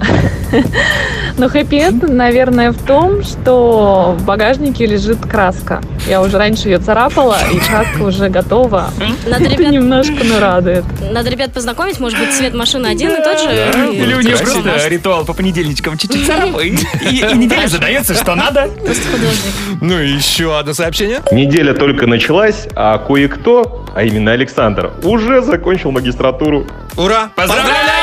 [1.40, 5.82] Но хэппи наверное, в том, что в багажнике лежит краска.
[6.06, 8.90] Я уже раньше ее царапала, и краска уже готова.
[9.26, 10.84] Надо Это ребят, немножко ну, радует.
[11.14, 13.50] надо ребят познакомить, может быть, цвет машины один и тот же.
[13.94, 16.78] Или у нее просто ритуал по понедельничкам чуть-чуть царапай,
[17.10, 18.68] и, неделя задается, что надо.
[18.84, 19.54] Просто художник.
[19.80, 21.22] Ну и еще одно сообщение.
[21.32, 26.68] Неделя только началась, а кое-кто, а именно Александр, уже закончил магистратуру.
[26.98, 27.32] Ура!
[27.34, 27.99] Поздравляем!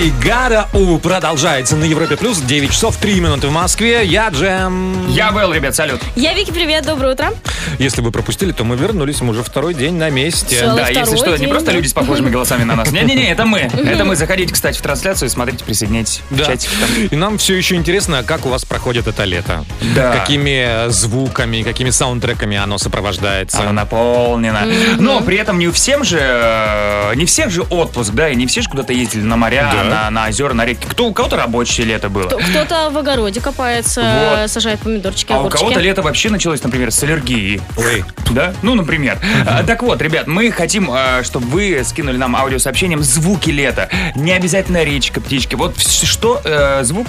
[0.00, 2.38] Бригада У продолжается на Европе Плюс.
[2.38, 4.02] 9 часов 3 минуты в Москве.
[4.06, 5.06] Я Джем.
[5.10, 6.00] Я Вэл, ребят, салют.
[6.16, 7.34] Я Вики, привет, доброе утро.
[7.78, 9.20] Если вы пропустили, то мы вернулись.
[9.20, 10.56] Мы уже второй день на месте.
[10.56, 10.74] Всё.
[10.74, 11.72] Да, если что, не день, просто да.
[11.72, 12.90] люди с похожими голосами на нас.
[12.90, 13.58] Не-не-не, это мы.
[13.60, 14.16] Это мы.
[14.16, 16.22] Заходите, кстати, в трансляцию, смотрите, присоединяйтесь.
[16.30, 16.46] в Да.
[16.46, 16.70] чатик.
[17.10, 19.66] И нам все еще интересно, как у вас проходит это лето.
[19.94, 20.16] Да.
[20.16, 23.60] Какими э, звуками, какими саундтреками оно сопровождается.
[23.60, 24.66] Оно наполнено.
[24.98, 28.46] Но при этом не у всем же, э, не всех же отпуск, да, и не
[28.46, 29.89] все же куда-то ездили на моря, Да.
[29.90, 30.86] На, на озера, на реки.
[30.88, 32.26] Кто, у кого-то рабочее лето было.
[32.26, 34.50] Кто- Кто-то в огороде копается, Вот.
[34.50, 35.60] сажает помидорчики, А у огурчики.
[35.60, 37.60] кого-то лето вообще началось, например, с аллергии.
[37.76, 38.04] Ой.
[38.30, 38.54] Да?
[38.62, 39.18] Ну, например.
[39.46, 43.88] А, Так вот, ребят, мы хотим, а, чтобы вы скинули нам аудиосообщением звуки лета.
[44.14, 45.54] Не обязательно речка, птички.
[45.54, 47.06] Вот что э, звук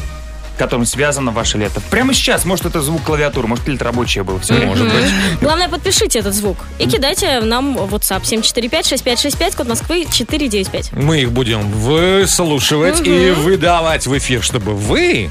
[0.58, 1.82] которым связано ваше лето.
[1.90, 4.40] Прямо сейчас, может, это звук клавиатуры, может, лето рабочее было.
[4.40, 5.06] Все может быть.
[5.42, 10.94] Главное, подпишите этот звук и кидайте нам в WhatsApp 745-6565, код Москвы 495.
[10.94, 15.30] Мы их будем выслушивать и выдавать в эфир, чтобы вы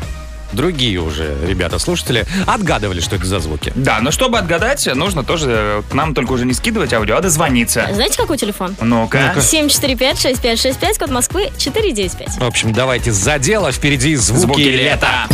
[0.53, 3.72] другие уже ребята-слушатели отгадывали, что это за звуки.
[3.74, 7.86] Да, но чтобы отгадать, нужно тоже к нам только уже не скидывать аудио, а дозвониться.
[7.92, 8.76] Знаете, какой телефон?
[8.80, 9.34] Ну-ка.
[9.36, 12.38] 745-6565, код Москвы 495.
[12.38, 13.72] В общем, давайте за дело.
[13.72, 15.26] Впереди звуки, Звуки лета.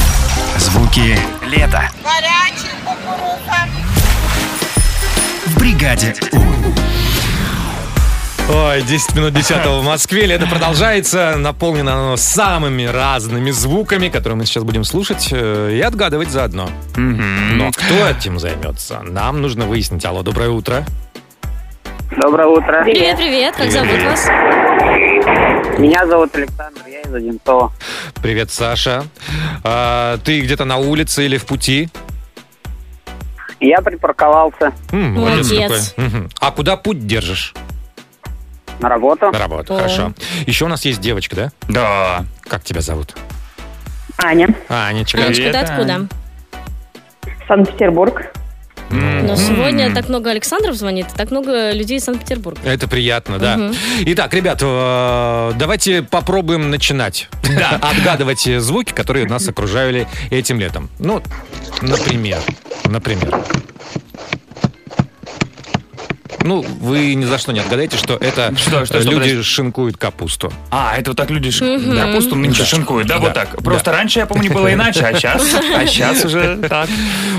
[0.58, 1.90] Звуки лета.
[2.02, 3.68] Горячий кукуруза.
[5.46, 6.86] В бригаде У.
[8.49, 10.26] Ой, 10 минут 10 в Москве.
[10.26, 11.34] Лето продолжается.
[11.36, 16.68] Наполнено оно самыми разными звуками, которые мы сейчас будем слушать э, и отгадывать заодно.
[16.97, 19.01] Но кто этим займется?
[19.03, 20.05] Нам нужно выяснить.
[20.05, 20.84] Алло, доброе утро.
[22.20, 22.84] Доброе утро.
[22.84, 24.28] Привет, привет, как зовут вас?
[25.78, 27.72] Меня зовут Александр, я из Одинцова.
[28.22, 29.05] Привет, Саша.
[29.64, 31.88] А, ты где-то на улице или в пути?
[33.59, 35.94] Я припарковался М, Молодец.
[35.97, 36.07] какой.
[36.07, 36.30] Мгм.
[36.40, 37.55] А куда путь держишь?
[38.80, 39.30] На работу.
[39.32, 39.76] На работу, О.
[39.76, 40.12] хорошо.
[40.46, 41.52] Еще у нас есть девочка, да?
[41.68, 42.24] Да.
[42.42, 43.14] Как тебя зовут?
[44.18, 45.18] Аня, Анечка.
[45.18, 46.08] Анечка, ты Привет, откуда?
[47.48, 48.32] Санкт-Петербург.
[48.90, 52.60] Но сегодня так много Александров звонит, так много людей из Санкт-Петербурга.
[52.64, 53.56] Это приятно, да.
[53.56, 53.74] Мгм.
[54.06, 57.28] Итак, ребят, э, давайте попробуем начинать.
[57.42, 57.78] Да.
[57.82, 60.88] Отгадывать звуки, которые нас окружали этим летом.
[60.98, 61.22] Ну,
[61.82, 62.38] например.
[62.84, 63.42] Например.
[66.47, 69.42] Ну, вы ни за что не отгадаете, что это Что, что, что, люди подожди.
[69.42, 70.53] шинкуют капусту.
[70.70, 71.97] А, это вот так люди ш- Мгм.
[71.97, 72.66] капусту нынче Да.
[72.66, 73.20] шинкуют, да, Да.
[73.20, 73.62] вот так.
[73.62, 76.88] Просто раньше, я помню, было иначе, а сейчас, а сейчас уже так.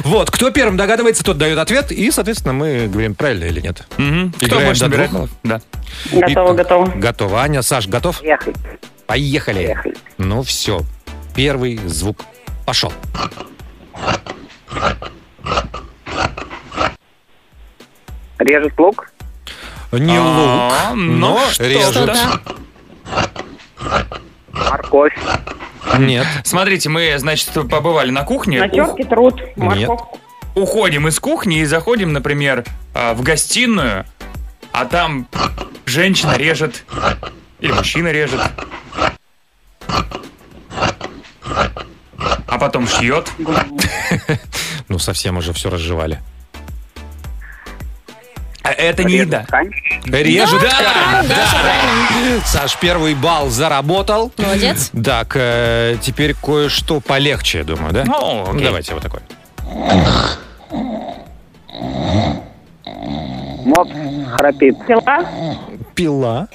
[0.03, 3.87] Вот, кто первым догадывается, тот дает ответ, и, соответственно, мы говорим, правильно или нет.
[3.97, 4.33] Мгм.
[4.33, 5.29] Кто Играем больше до двух?
[5.43, 5.61] Да.
[6.11, 6.85] Готово, готово.
[6.95, 7.41] Готово.
[7.41, 8.21] Аня, Саш, готов?
[8.23, 8.55] Ехали.
[9.05, 9.63] Поехали.
[9.67, 9.95] Поехали.
[10.17, 10.81] Ну все,
[11.33, 12.25] первый звук
[12.65, 12.91] пошел.
[18.39, 19.09] Режет лук.
[19.91, 21.91] Не А, лук, ну но что режет.
[21.91, 22.41] Что-то.
[24.51, 25.13] Морковь.
[25.97, 26.27] Нет.
[26.43, 28.59] Смотрите, мы, значит, побывали на кухне.
[28.59, 29.57] Натерки, труд, Нет.
[29.57, 30.19] морковку.
[30.55, 34.05] Ух- Уходим из кухни и заходим, например, а, в гостиную,
[34.71, 35.27] а там
[35.85, 36.83] женщина режет
[37.59, 38.41] или мужчина режет.
[42.47, 43.31] А потом шьет.
[44.89, 46.21] Ну, совсем уже все разжевали.
[48.67, 49.45] А это не еда.
[50.05, 51.27] Режет Да, ткань.
[51.27, 52.41] да, правильно.
[52.45, 54.31] Саш, первый балл заработал.
[54.37, 54.91] Молодец.
[55.03, 58.03] Так, э, теперь кое-что полегче, я думаю, да?
[58.05, 58.63] Ну, окей.
[58.65, 59.21] давайте вот такой.
[63.65, 63.91] Мопс
[64.37, 64.75] храпит.
[64.85, 65.25] Пила,
[65.95, 66.47] Пила.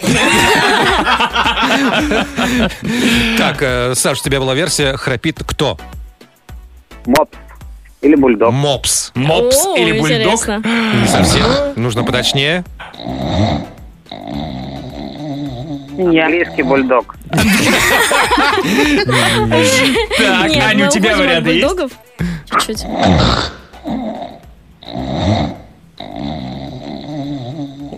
[3.39, 5.79] Так, э, Саш, у тебя была версия «Храпит кто?»
[7.07, 7.37] Мопс.
[8.03, 8.53] Или бульдог.
[8.53, 9.13] Мопс.
[9.15, 10.19] Мопс О, или бульдог.
[10.19, 10.63] интересно.
[11.01, 11.45] Не совсем.
[11.77, 12.65] Нужно поточнее.
[15.99, 17.15] Английский бульдог.
[17.31, 17.45] Так,
[20.51, 21.67] Нет, Аня, мы у тебя уходим от варианты есть?
[21.67, 21.93] бульдогов.
[22.51, 22.85] Чуть-чуть.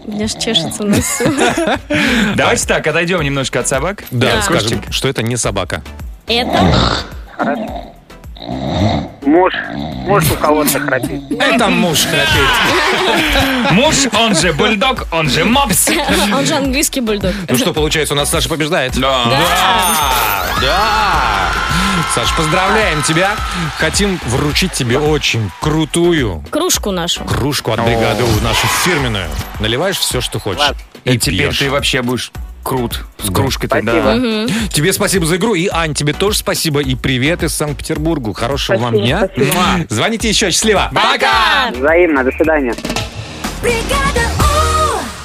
[0.06, 1.24] У меня ж чешется носу.
[2.36, 4.04] Давайте так, отойдем немножко от собак.
[4.10, 4.42] Да, Да.
[4.42, 5.82] скажем, что это не собака.
[6.26, 6.60] Это
[9.24, 9.52] Муж.
[9.74, 11.22] Муж у кого-то храпит.
[11.40, 13.72] Это муж храпит.
[13.72, 15.88] Муж, он же бульдог, он же мопс.
[16.32, 17.32] он же английский бульдог.
[17.48, 18.92] Ну что, получается, у нас Саша побеждает?
[18.98, 19.24] Да.
[19.24, 21.52] Да, да.
[22.14, 23.34] Саш, поздравляем тебя.
[23.78, 27.24] Хотим вручить тебе очень крутую Кружку нашу.
[27.24, 29.28] кружку от бригады нашу фирменную.
[29.60, 30.60] Наливаешь все, что хочешь.
[30.60, 30.80] Ладно.
[31.04, 31.58] И И теперь пьешь.
[31.58, 32.30] ты вообще будешь
[32.64, 34.16] крут с кружкой-то, да.
[34.72, 35.54] Тебе спасибо за игру.
[35.54, 36.80] И, Ань, тебе тоже спасибо.
[36.80, 38.34] И привет из Санкт-Петербурга.
[38.34, 39.28] Хорошего вам Спасибо, дня.
[39.32, 39.86] спасибо.
[39.88, 40.50] Звоните еще.
[40.50, 40.90] Счастливо.
[40.92, 41.70] Пока!
[41.72, 42.24] Взаимно.
[42.24, 42.74] До свидания.
[43.62, 44.63] Бригада.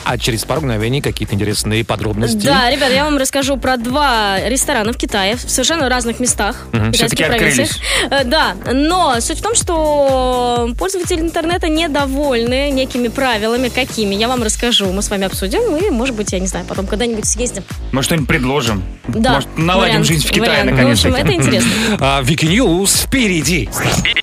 [0.06, 2.46] А через пару мгновений какие-то интересные подробности.
[2.46, 6.66] Да, ребят, я вам расскажу про два ресторана в Китае в совершенно разных местах.
[6.72, 6.90] Мгм.
[6.90, 7.70] в китайских Всё-таки провинциях.
[8.10, 13.70] Э, Да, но суть в том, что пользователи интернета недовольны некими правилами.
[13.70, 14.16] Какими?
[14.16, 14.92] Я вам расскажу.
[14.92, 17.64] Мы с вами обсудим и, может быть, я не знаю, потом когда-нибудь съездим.
[17.92, 18.84] Мы что-нибудь предложим.
[19.08, 20.72] Да, Может, наладим вариант, жизнь в Китае вариант.
[20.72, 21.72] наконец В общем, это интересно.
[22.00, 23.70] А, Wiki News впереди.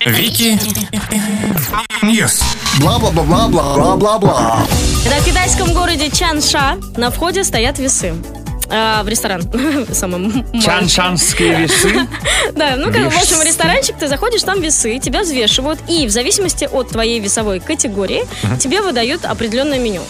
[0.05, 0.59] Wiki
[2.03, 2.41] News.
[2.81, 4.65] Бла-бла-бла-бла-бла-бла-бла.
[5.09, 8.15] Да, в китайском городе Чанша на входе стоят весы.
[8.69, 9.43] А, в ресторан.
[9.93, 11.91] Самым Чаншанские весы.
[12.53, 16.65] Да, ну как, в общем, ресторанчик ты заходишь, там весы, тебя взвешивают, и в зависимости
[16.71, 18.25] от твоей весовой категории
[18.59, 20.03] тебе выдают определенное меню.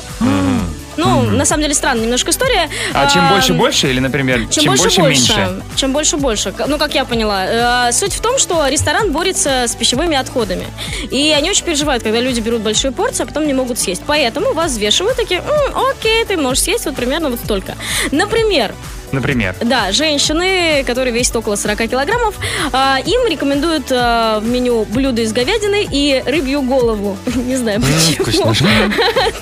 [0.96, 2.68] Ну, на самом деле, странная немножко история.
[2.94, 5.62] А чем А, больше больше или, например, Чем, больше, больше.
[5.76, 6.54] Чем больше больше.
[6.66, 7.88] Ну, как я поняла.
[7.88, 10.66] Э, Суть в том, что ресторан борется с пищевыми отходами.
[11.10, 14.02] И они очень переживают, когда люди берут большую порцию, а потом не могут съесть.
[14.06, 17.74] Поэтому вас взвешивают такие, «М, окей, ты можешь съесть вот примерно вот столько.
[18.12, 18.74] Например,
[19.12, 19.54] Например.
[19.60, 22.34] Да, женщины, которые весят около 40 килограммов,
[22.72, 27.16] а, им рекомендуют а, в меню блюда из говядины и рыбью голову.
[27.34, 28.52] Не знаю почему.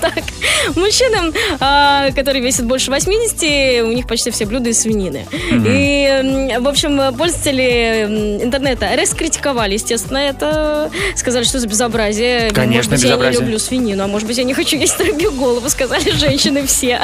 [0.01, 0.23] Так,
[0.75, 5.25] мужчинам, а, которые весят больше 80, у них почти все блюда из свинины.
[5.51, 10.91] И, в общем, пользователи интернета раскритиковали, естественно, это.
[11.15, 12.51] Сказали, что за безобразие.
[12.51, 13.39] Конечно, может быть, я безобразие.
[13.39, 17.01] не люблю свинину, а может быть, я не хочу есть рыбью голову, сказали женщины все.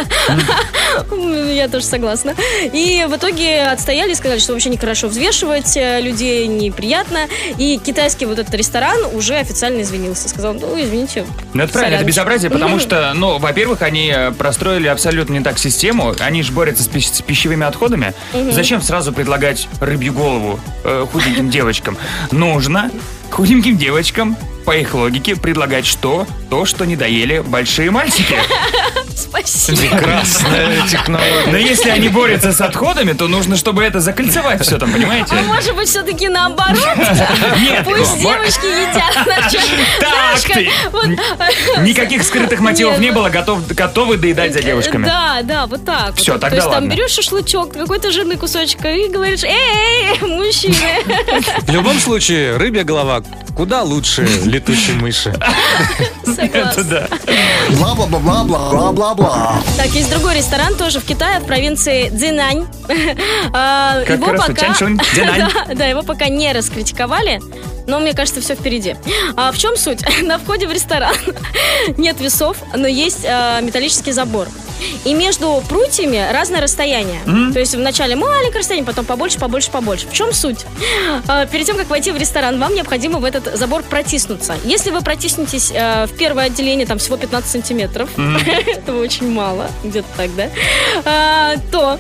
[1.54, 2.36] Я тоже согласна.
[2.74, 7.28] И в итоге отстояли, сказали, что вообще нехорошо взвешивать э, людей, неприятно.
[7.58, 10.30] И китайский вот этот ресторан уже официально извинился.
[10.30, 11.26] Сказал, ну, извините.
[11.54, 12.08] Ну, это правильно, это соряночки».
[12.08, 16.84] безобразие, потому что, ну, во-первых, они э, простроили абсолютно не так систему, они же борются
[16.84, 18.14] с, пищ- с пищевыми отходами.
[18.34, 18.52] Мгм.
[18.52, 21.98] Зачем сразу предлагать рыбью голову э, худеньким девочкам?
[22.32, 22.92] Нужно
[23.30, 26.28] худеньким девочкам, по их логике, предлагать что?
[26.52, 28.36] То, что не доели большие мальчики.
[29.16, 29.78] Спасибо.
[29.78, 31.48] Прекрасная технология.
[31.50, 35.34] Но если они борются с отходами, то нужно, чтобы это закольцевать все там, понимаете?
[35.34, 36.78] А может быть, все-таки наоборот?
[37.62, 39.14] Нет, Пусть девочки едят.
[39.24, 39.62] значит.
[40.02, 40.70] Так ты.
[41.78, 45.06] э, Никаких скрытых мотивов не было, готов, готовы доедать за девушками.
[45.06, 46.16] Да, да, вот так.
[46.18, 46.26] Вот.
[46.26, 50.76] тогда То есть там берешь шашлычок, какой-то жирный кусочек и говоришь, эй, эй, мужчины.
[51.62, 53.24] В любом случае, рыбья голова
[53.56, 55.34] куда лучше летучей мыши.
[56.42, 56.84] Согласна.
[56.84, 57.08] да.
[57.78, 59.56] Бла-бла-бла-бла-бла-бла-бла.
[59.78, 62.68] Так, есть другой ресторан тоже в Китае, в провинции Цзинань.
[63.54, 64.74] А, Как Его раз пока...
[65.16, 67.42] Да, да, его пока не раскритиковали,
[67.88, 68.96] но мне кажется, все впереди.
[69.36, 70.02] А в чем суть?
[70.22, 71.16] На входе в ресторан
[71.98, 74.48] нет весов, но есть а, металлический забор.
[75.06, 77.20] И между прутьями разное расстояние.
[77.54, 80.08] То есть вначале маленькое расстояние, потом побольше, побольше, побольше.
[80.08, 80.66] В чем суть?
[81.28, 84.56] А, Перед тем, как войти в ресторан, вам необходимо в этот забор протиснуться.
[84.64, 88.38] Если вы протиснетесь э, в первое отделение, там всего 15 сантиметров, Мгм.
[88.68, 90.50] этого очень мало, где-то так, да,
[91.06, 92.00] А, то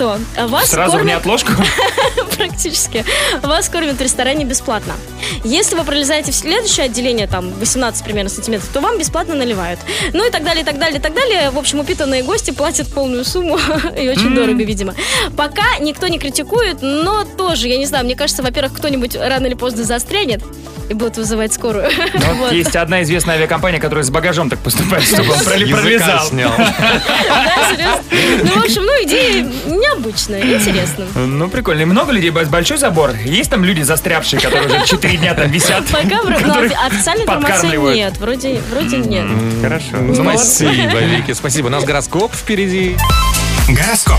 [0.00, 1.52] то вас Сразу в кормят- неотложку?
[2.38, 3.04] практически.
[3.42, 4.94] Вас кормят в ресторане бесплатно.
[5.44, 9.78] Если вы пролезаете в следующее отделение, там 18 примерно сантиметров, то вам бесплатно наливают.
[10.14, 11.50] Ну и так далее, и так далее, и так далее.
[11.50, 13.58] В общем, упитанные гости платят полную сумму
[13.98, 14.94] и очень дорого, видимо.
[15.36, 19.54] Пока никто не критикует, но тоже, я не знаю, мне кажется, во-первых, кто-нибудь рано или
[19.54, 20.42] поздно застрянет
[20.90, 21.88] и будут вызывать скорую.
[22.14, 22.52] Ну, вот.
[22.52, 26.26] Есть одна известная авиакомпания, которая с багажом так поступает, чтобы он пролезал.
[26.26, 26.50] снял.
[27.30, 28.44] Да, серьезно?
[28.44, 31.06] Ну, в общем, ну, идея необычная, интересная.
[31.14, 31.82] Ну, прикольно.
[31.82, 33.12] И много людей, большой забор.
[33.24, 35.84] Есть там люди застрявшие, которые уже 4 дня там висят?
[35.86, 38.18] Пока ну, официальной информации нет.
[38.18, 39.26] Вроде, вроде нет.
[39.62, 39.96] Хорошо.
[40.00, 41.66] Ну, Спасибо, Вики, спасибо.
[41.66, 42.96] У нас гороскоп впереди.
[43.68, 44.18] Гороскоп.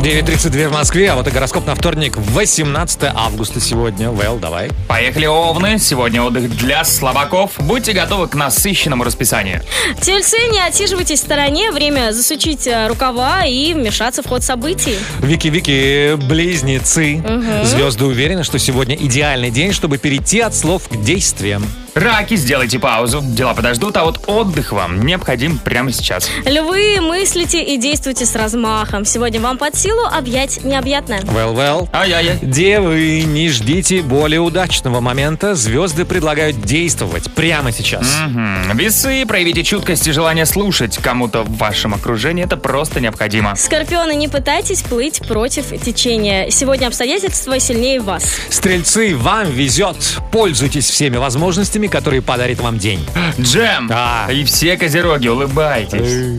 [0.00, 4.10] 9.32 в Москве, а вот и гороскоп на вторник, 18 августа сегодня.
[4.10, 4.70] Вэл, давай.
[4.88, 5.78] Поехали, Овны.
[5.78, 7.52] Сегодня отдых для слабаков.
[7.58, 9.60] Будьте готовы к насыщенному расписанию.
[10.00, 11.70] Тельцы, не отсиживайтесь в стороне.
[11.70, 14.96] Время засучить э, рукава и вмешаться в ход событий.
[15.20, 17.16] Вики-Вики, близнецы.
[17.16, 17.66] Мгм.
[17.66, 21.66] Звезды уверены, что сегодня идеальный день, чтобы перейти от слов к действиям.
[21.94, 23.20] Раки, сделайте паузу.
[23.22, 26.30] Дела подождут, а вот отдых вам необходим прямо сейчас.
[26.44, 29.04] Львы, мыслите и действуйте с размахом.
[29.04, 31.20] Сегодня вам под силу объять необъятное.
[31.22, 31.88] Well, well.
[31.92, 32.38] Ай-яй-яй.
[32.42, 35.54] Девы, не ждите более удачного момента.
[35.54, 38.06] Звезды предлагают действовать прямо сейчас.
[38.26, 38.76] Мгм.
[38.76, 42.44] Весы, проявите чуткость и желание слушать кому-то в вашем окружении.
[42.44, 43.56] Это просто необходимо.
[43.56, 46.50] Скорпионы, не пытайтесь плыть против течения.
[46.50, 48.24] Сегодня обстоятельства сильнее вас.
[48.48, 49.96] Стрельцы, вам везет.
[50.30, 53.04] Пользуйтесь всеми возможностями, которые подарит вам день.
[53.38, 53.90] Джем!
[54.30, 56.38] И все козероги, улыбайтесь.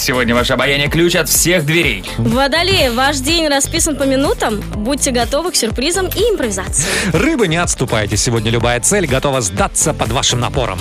[0.00, 2.04] Сегодня ваше обаяние ключ от всех дверей.
[2.18, 4.60] Водолеи, ваш день расписан по минутам.
[4.76, 6.86] Будьте готовы к сюрпризам и импровизации.
[7.12, 8.16] Рыбы, не отступайте.
[8.16, 10.78] Сегодня любая цель готова сдаться под вашим напором.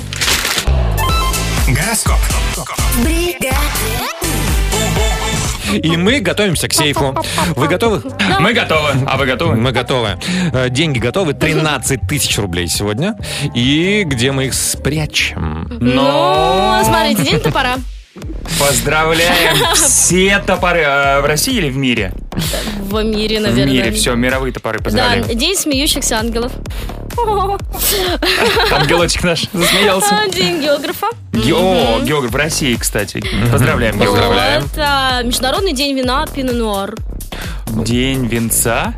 [1.67, 2.19] Гороскоп.
[5.81, 7.15] И мы готовимся к сейфу.
[7.55, 8.01] Вы готовы?
[8.39, 8.89] Мы готовы.
[9.07, 9.55] А вы готовы?
[9.55, 10.19] Мы готовы.
[10.53, 11.33] Э, Деньги готовы.
[11.33, 13.15] 13 тысяч рублей сегодня.
[13.55, 15.67] И где мы их спрячем?
[15.81, 17.75] Ну, смотрите, день топора.
[18.59, 22.13] Поздравляем все топоры э, в России или в мире?
[22.79, 23.73] В мире, В наверное.
[23.73, 25.23] мире, все, мировые топоры, Да, поздравляем.
[25.37, 26.51] день смеющихся ангелов.
[28.71, 30.15] Ангелочек наш засмеялся.
[30.23, 31.07] а, День географа.
[31.31, 33.23] Ге- О, географ в России, кстати.
[33.51, 34.63] Поздравляем, географ.
[34.63, 36.95] Вот, а, Международный день вина Пино Нуар.
[37.67, 38.93] День венца?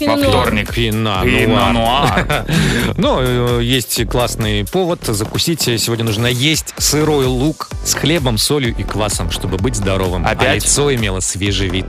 [0.00, 0.72] Во вторник.
[0.74, 2.46] Пина Пино нуар.
[2.96, 5.62] Ну, есть классный повод закусить.
[5.62, 10.26] Сегодня нужно есть сырой лук с хлебом, солью и квасом, чтобы быть здоровым.
[10.26, 10.64] А Опять?
[10.64, 11.86] лицо имело свежий вид.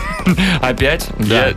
[0.62, 1.06] Опять?
[1.18, 1.48] Да.
[1.48, 1.54] Я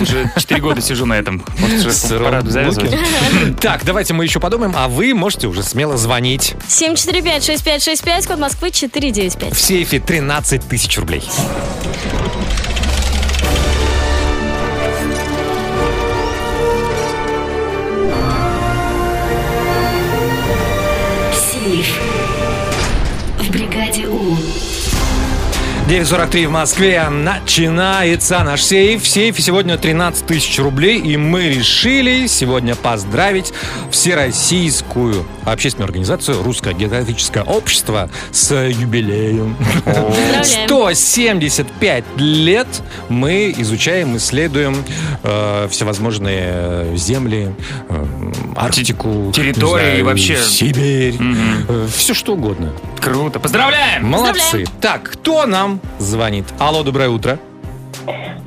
[0.00, 1.44] уже 4 года сижу на этом.
[1.58, 2.96] Может, уже Сыром пора завязывать?
[3.60, 6.54] Так, давайте мы еще подумаем, а вы можете уже смело звонить.
[6.68, 9.54] 745-6565, код Москвы 495.
[9.54, 11.22] В сейфе 13 тысяч рублей.
[25.88, 27.08] 9.43 в Москве.
[27.08, 29.04] Начинается наш сейф.
[29.04, 30.98] В сейфе сегодня 13 тысяч рублей.
[30.98, 33.54] И мы решили сегодня поздравить
[33.90, 39.56] Всероссийскую общественную организацию «Русское географическое общество» с юбилеем.
[39.86, 40.66] Поздравляем.
[40.66, 42.68] 175 лет
[43.08, 44.84] мы изучаем, исследуем
[45.22, 47.54] э, всевозможные э, земли,
[47.88, 48.06] э,
[48.56, 50.36] Арктику, территории знаю, и вообще.
[50.36, 51.14] Сибирь,
[51.96, 52.74] все что угодно.
[53.00, 53.40] Круто.
[53.40, 54.04] Поздравляем!
[54.04, 54.66] Молодцы.
[54.80, 56.44] Так, кто нам звонит?
[56.58, 57.38] Алло, доброе утро.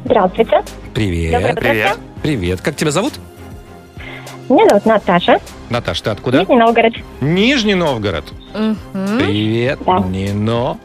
[0.05, 0.63] Здравствуйте.
[0.93, 1.31] Привет.
[1.33, 1.61] Доброе утро.
[1.61, 1.97] Привет.
[2.21, 2.61] Привет.
[2.61, 3.13] Как тебя зовут?
[4.49, 5.39] Меня зовут Наташа.
[5.69, 6.39] Наташ, ты откуда?
[6.39, 6.93] Нижний Новгород.
[7.21, 8.25] Нижний Новгород.
[8.91, 9.79] Привет,
[10.09, 10.77] Нино.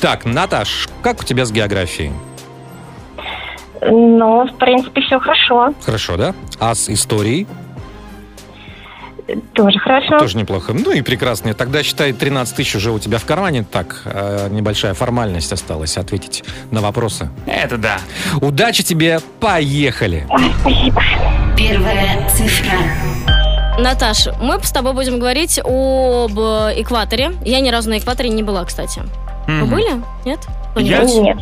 [0.00, 2.12] Так, Наташ, как у тебя с географией?
[3.80, 5.74] Ну, в принципе, все хорошо.
[5.84, 6.34] Хорошо, да?
[6.60, 7.48] А с историей?
[9.54, 10.18] Тоже хорошо.
[10.18, 10.72] Тоже неплохо.
[10.72, 11.54] Ну и прекрасно.
[11.54, 13.64] Тогда считай, 13 тысяч уже у тебя в кармане.
[13.70, 17.28] Так, э, небольшая формальность осталась ответить на вопросы.
[17.46, 17.98] Это да.
[18.40, 20.26] Удачи тебе, поехали.
[20.60, 21.02] Спасибо.
[21.56, 22.72] Первая цифра.
[23.78, 27.32] Наташ, мы с тобой будем говорить об э, экваторе.
[27.44, 29.00] Я ни разу на экваторе не была, кстати.
[29.46, 29.70] Вы Мгм.
[29.70, 30.02] были?
[30.24, 30.40] Нет?
[30.76, 31.04] Я-?
[31.04, 31.38] Нет.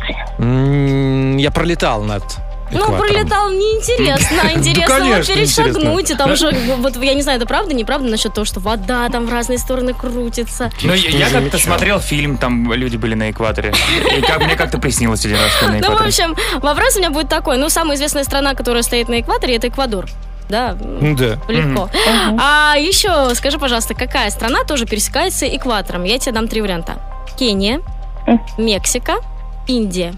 [1.39, 2.23] Я пролетал над
[2.71, 5.77] Ну, пролетал неинтересно, а интересно вот конечно, перешагнуть.
[5.77, 6.13] интересно.
[6.13, 9.25] И там же, вот я не знаю, это правда, неправда насчет того, что вода там
[9.27, 10.71] в разные стороны крутится.
[10.83, 13.73] Ну, я, я как-то смотрел фильм, там люди были на экваторе.
[14.17, 16.07] И как мне как-то приснилось один раз, что на Ну, в экваторе.
[16.07, 17.57] общем, вопрос у меня будет такой.
[17.57, 20.05] Ну, самая известная страна, которая стоит на экваторе, это Эквадор.
[20.49, 21.37] Да, Да.
[21.47, 21.89] легко.
[22.39, 26.03] А еще скажи, пожалуйста, какая страна тоже пересекается экватором?
[26.03, 26.95] Я тебе дам три варианта.
[27.39, 27.79] Кения,
[28.57, 29.15] Мексика,
[29.67, 30.13] Индия.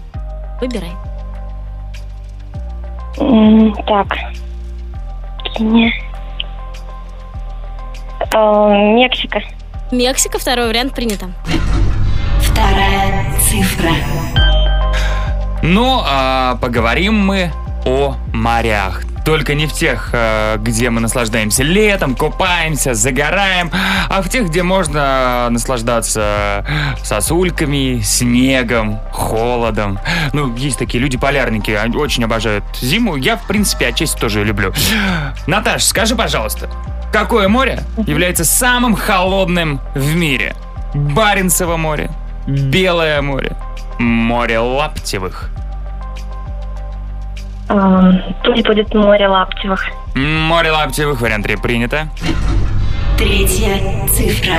[0.60, 0.90] Выбирай.
[3.16, 4.08] Так.
[5.54, 5.92] Кения.
[8.32, 9.40] Э, Мексика.
[9.92, 11.26] Мексика, второй вариант принято.
[12.40, 13.90] Вторая цифра.
[15.62, 17.50] Ну, а, поговорим мы
[17.86, 19.02] о морях.
[19.24, 23.70] Только не в тех, а, где мы наслаждаемся летом, купаемся, загораем,
[24.10, 26.64] а в тех, где можно наслаждаться
[27.02, 29.98] сосульками, снегом, холодом.
[30.32, 33.16] Ну, есть такие люди-полярники, они очень обожают зиму.
[33.16, 34.74] Я, в принципе, отчасти тоже люблю.
[35.46, 36.68] Наташ, скажи, пожалуйста,
[37.12, 40.54] какое море является самым холодным в мире?
[40.94, 42.10] Баренцево море,
[42.46, 43.56] Белое море,
[43.98, 45.50] море Лаптевых.
[47.66, 49.86] Пусть будет море Лаптевых.
[50.14, 52.08] Море Лаптевых, вариант 3 принято.
[53.16, 54.54] Третья цифра.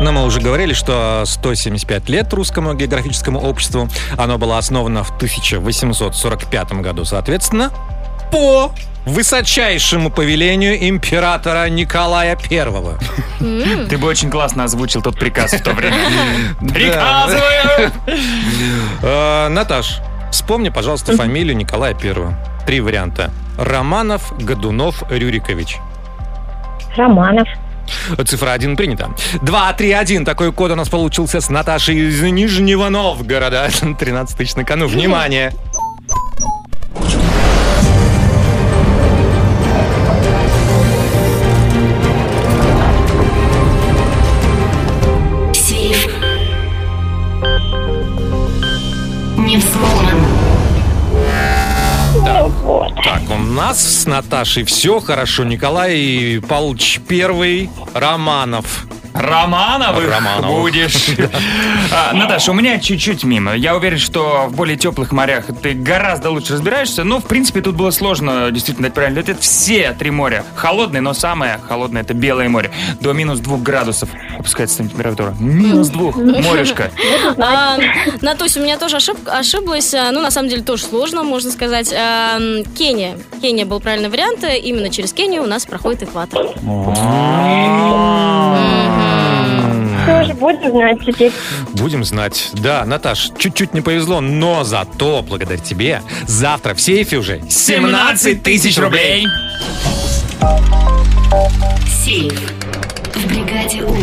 [0.00, 3.88] Но мы уже говорили, что 175 лет русскому географическому обществу.
[4.18, 7.70] Оно было основано в 1845 году, соответственно,
[8.30, 8.72] по
[9.06, 12.98] высочайшему повелению императора Николая Первого.
[13.38, 15.96] Ты бы очень классно озвучил тот приказ в то время.
[16.60, 17.90] Приказываю!
[19.02, 20.00] Э, Наташ,
[20.30, 22.34] вспомни, пожалуйста, фамилию Николая Первого.
[22.66, 23.30] Три варианта.
[23.58, 25.78] Романов, Годунов, Рюрикович.
[26.96, 27.48] Романов.
[28.24, 29.10] Цифра 1 принята.
[29.42, 30.24] 2, 3, 1.
[30.24, 33.68] Такой код у нас получился с Наташей из Нижнего Новгорода.
[33.98, 34.86] 13 тысяч на кону.
[34.86, 35.52] Внимание!
[45.52, 46.06] Сейф.
[49.38, 49.58] Не
[52.70, 52.94] взломан.
[53.02, 55.44] Так, у нас с Наташей все хорошо.
[55.44, 58.86] Николай Павлович Первый Романов.
[59.12, 60.60] Романовых Романовых.
[60.60, 61.08] будешь.
[61.92, 63.54] А, Наташа, у меня чуть-чуть мимо.
[63.54, 67.04] Я уверен, что в более теплых морях ты гораздо лучше разбираешься.
[67.04, 69.40] Но, в принципе, тут было сложно действительно дать правильный ответ.
[69.40, 72.70] Все три моря холодные, но самое холодное это Белое море.
[73.00, 74.08] До минус двух градусов
[74.38, 75.34] опускается температура.
[75.40, 76.16] Минус двух.
[76.16, 76.90] Морешка.
[77.38, 77.78] А,
[78.20, 79.92] Натусь, у меня тоже ошиб- ошиблась.
[79.94, 81.92] А, Ну, на самом деле, тоже сложно, можно сказать.
[81.92, 82.38] А,
[82.78, 83.18] Кения.
[83.42, 84.44] Кения был правильный вариант.
[84.44, 86.46] Именно через Кению у нас проходит экватор.
[90.40, 91.32] Будем знать теперь.
[91.74, 92.50] Будем знать.
[92.54, 98.78] Да, Наташ, чуть-чуть не повезло, но зато, благодаря тебе, завтра в сейфе уже 17 тысяч
[98.78, 99.26] рублей.
[101.86, 102.32] Сейф.
[103.14, 103.94] В бригаде У.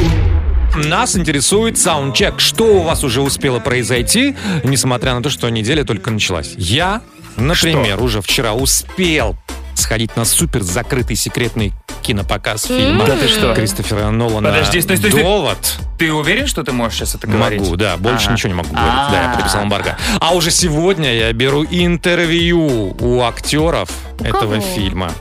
[0.78, 2.40] Нас интересует саундчек.
[2.40, 6.54] Что у вас уже успело произойти, несмотря на то, что неделя только началась?
[6.56, 7.02] Я,
[7.36, 9.36] например, уже вчера успел
[9.78, 13.54] сходить на супер закрытый секретный кинопоказ фильма Да ты что?
[13.54, 15.24] Кристофера Нолана Подожди, стой, стой, стой.
[15.24, 15.58] «Довод».
[15.98, 17.60] Ты уверен, что ты можешь сейчас это говорить?
[17.62, 18.34] Могу, да, больше Ага.
[18.34, 18.94] ничего не могу говорить.
[19.12, 19.36] Да, я А.
[19.36, 19.98] подписал эмбарго.
[20.20, 23.90] А уже сегодня я беру интервью у актеров
[24.22, 24.62] этого кого?
[24.76, 25.12] фильма.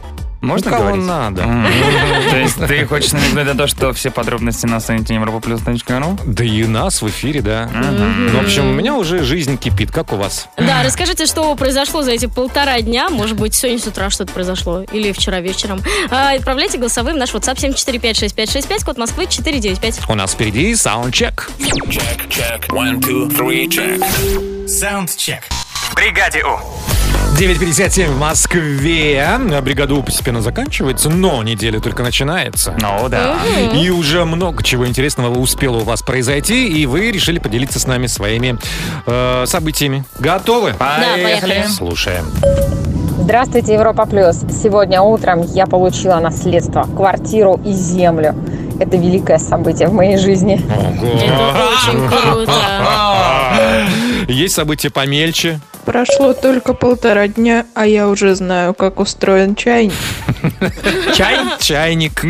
[0.40, 1.06] Можно у кого говорить?
[1.06, 1.42] надо.
[2.30, 6.18] То есть ты хочешь намекнуть на то, что все подробности на сайте европаплюс.ру?
[6.24, 7.68] Да и у нас в эфире, да.
[7.72, 9.90] Ну, в общем, у меня уже жизнь кипит.
[9.90, 10.48] Как у вас?
[10.56, 13.08] Да, расскажите, что произошло за эти полтора дня.
[13.10, 14.82] Может быть, сегодня с утра что-то произошло.
[14.92, 15.80] Или вчера вечером.
[16.10, 20.08] А, Отправляйте голосовым в наш WhatsApp 7456565, код Москвы 495.
[20.08, 21.50] У нас впереди саундчек.
[24.66, 25.42] Саундчек.
[25.86, 26.58] В бригаде У.
[27.38, 29.24] 9.57 в Москве.
[29.62, 32.74] Бригада У постепенно заканчивается, но неделя только начинается.
[32.80, 33.36] Ну да.
[33.44, 33.76] Мгм.
[33.78, 38.08] И уже много чего интересного успело у вас произойти, и вы решили поделиться с нами
[38.08, 38.58] своими
[39.06, 40.04] э, событиями.
[40.18, 40.74] Готовы?
[40.74, 41.66] поехали.
[41.68, 42.26] Слушаем.
[43.18, 44.40] Здравствуйте, Европа Плюс.
[44.62, 48.34] Сегодня утром я получила наследство, квартиру и землю.
[48.80, 50.60] Это великое событие в моей жизни.
[51.00, 52.52] Очень круто.
[54.28, 55.60] Есть события помельче.
[55.86, 59.94] Прошло только полтора дня, а я уже знаю, как устроен чайник.
[61.14, 61.38] Чай?
[61.60, 62.24] Чайник.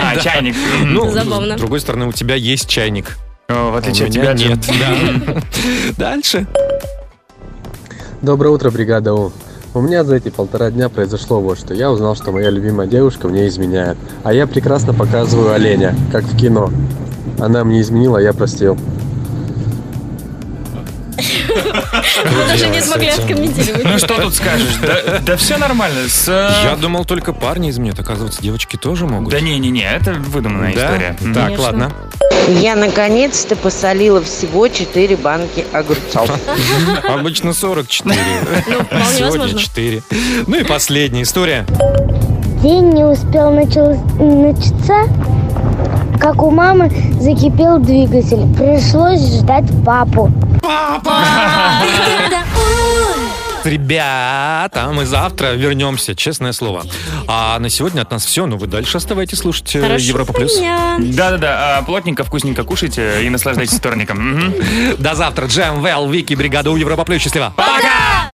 [0.00, 0.56] А, чайник.
[0.86, 1.58] Ну, Забавно.
[1.58, 3.18] с другой стороны, у тебя есть чайник.
[3.48, 5.44] В отличие от меня тебя, нет.
[5.98, 6.46] Дальше.
[8.22, 9.30] Доброе утро, бригада У.
[9.74, 11.74] У меня за эти полтора дня произошло вот что.
[11.74, 13.98] Я узнал, что моя любимая девушка мне изменяет.
[14.24, 16.70] А я прекрасно показываю оленя, как в кино.
[17.38, 18.78] Она мне изменила, а я простил.
[22.24, 23.84] Мы даже не смогли откомментировать.
[23.84, 24.76] Ну что тут скажешь?
[24.82, 26.08] Да, да все нормально.
[26.08, 27.98] С, э, Я думал, только парни изменят.
[27.98, 29.30] Оказывается, девочки тоже могут.
[29.32, 30.86] Да не-не-не, это выдуманная Да?
[30.86, 31.16] история.
[31.20, 31.34] Мгм.
[31.34, 31.92] Так, ладно.
[32.48, 36.30] Я наконец-то посолила всего 4 банки огурцов.
[37.08, 38.14] Обычно 44.
[38.66, 39.58] Ну, Сегодня возможно.
[39.60, 40.02] 4.
[40.46, 41.64] Ну и последняя история.
[42.62, 45.08] День не успел начаться,
[46.20, 46.90] как у мамы
[47.20, 48.52] закипел двигатель.
[48.56, 50.30] Пришлось ждать папу.
[53.64, 56.84] Ребята, мы завтра вернемся, честное слово.
[57.28, 58.46] А на сегодня от нас все.
[58.46, 60.58] Ну вы дальше оставайтесь слушать э, Европа плюс.
[60.58, 64.52] Да-да-да, а, плотненько, вкусненько кушайте и наслаждайтесь вторником.
[64.98, 65.46] До завтра.
[65.46, 67.22] Джем, Вэл, Вики, бригада у Европа плюс.
[67.22, 67.52] Счастливо.
[67.56, 68.30] Пока!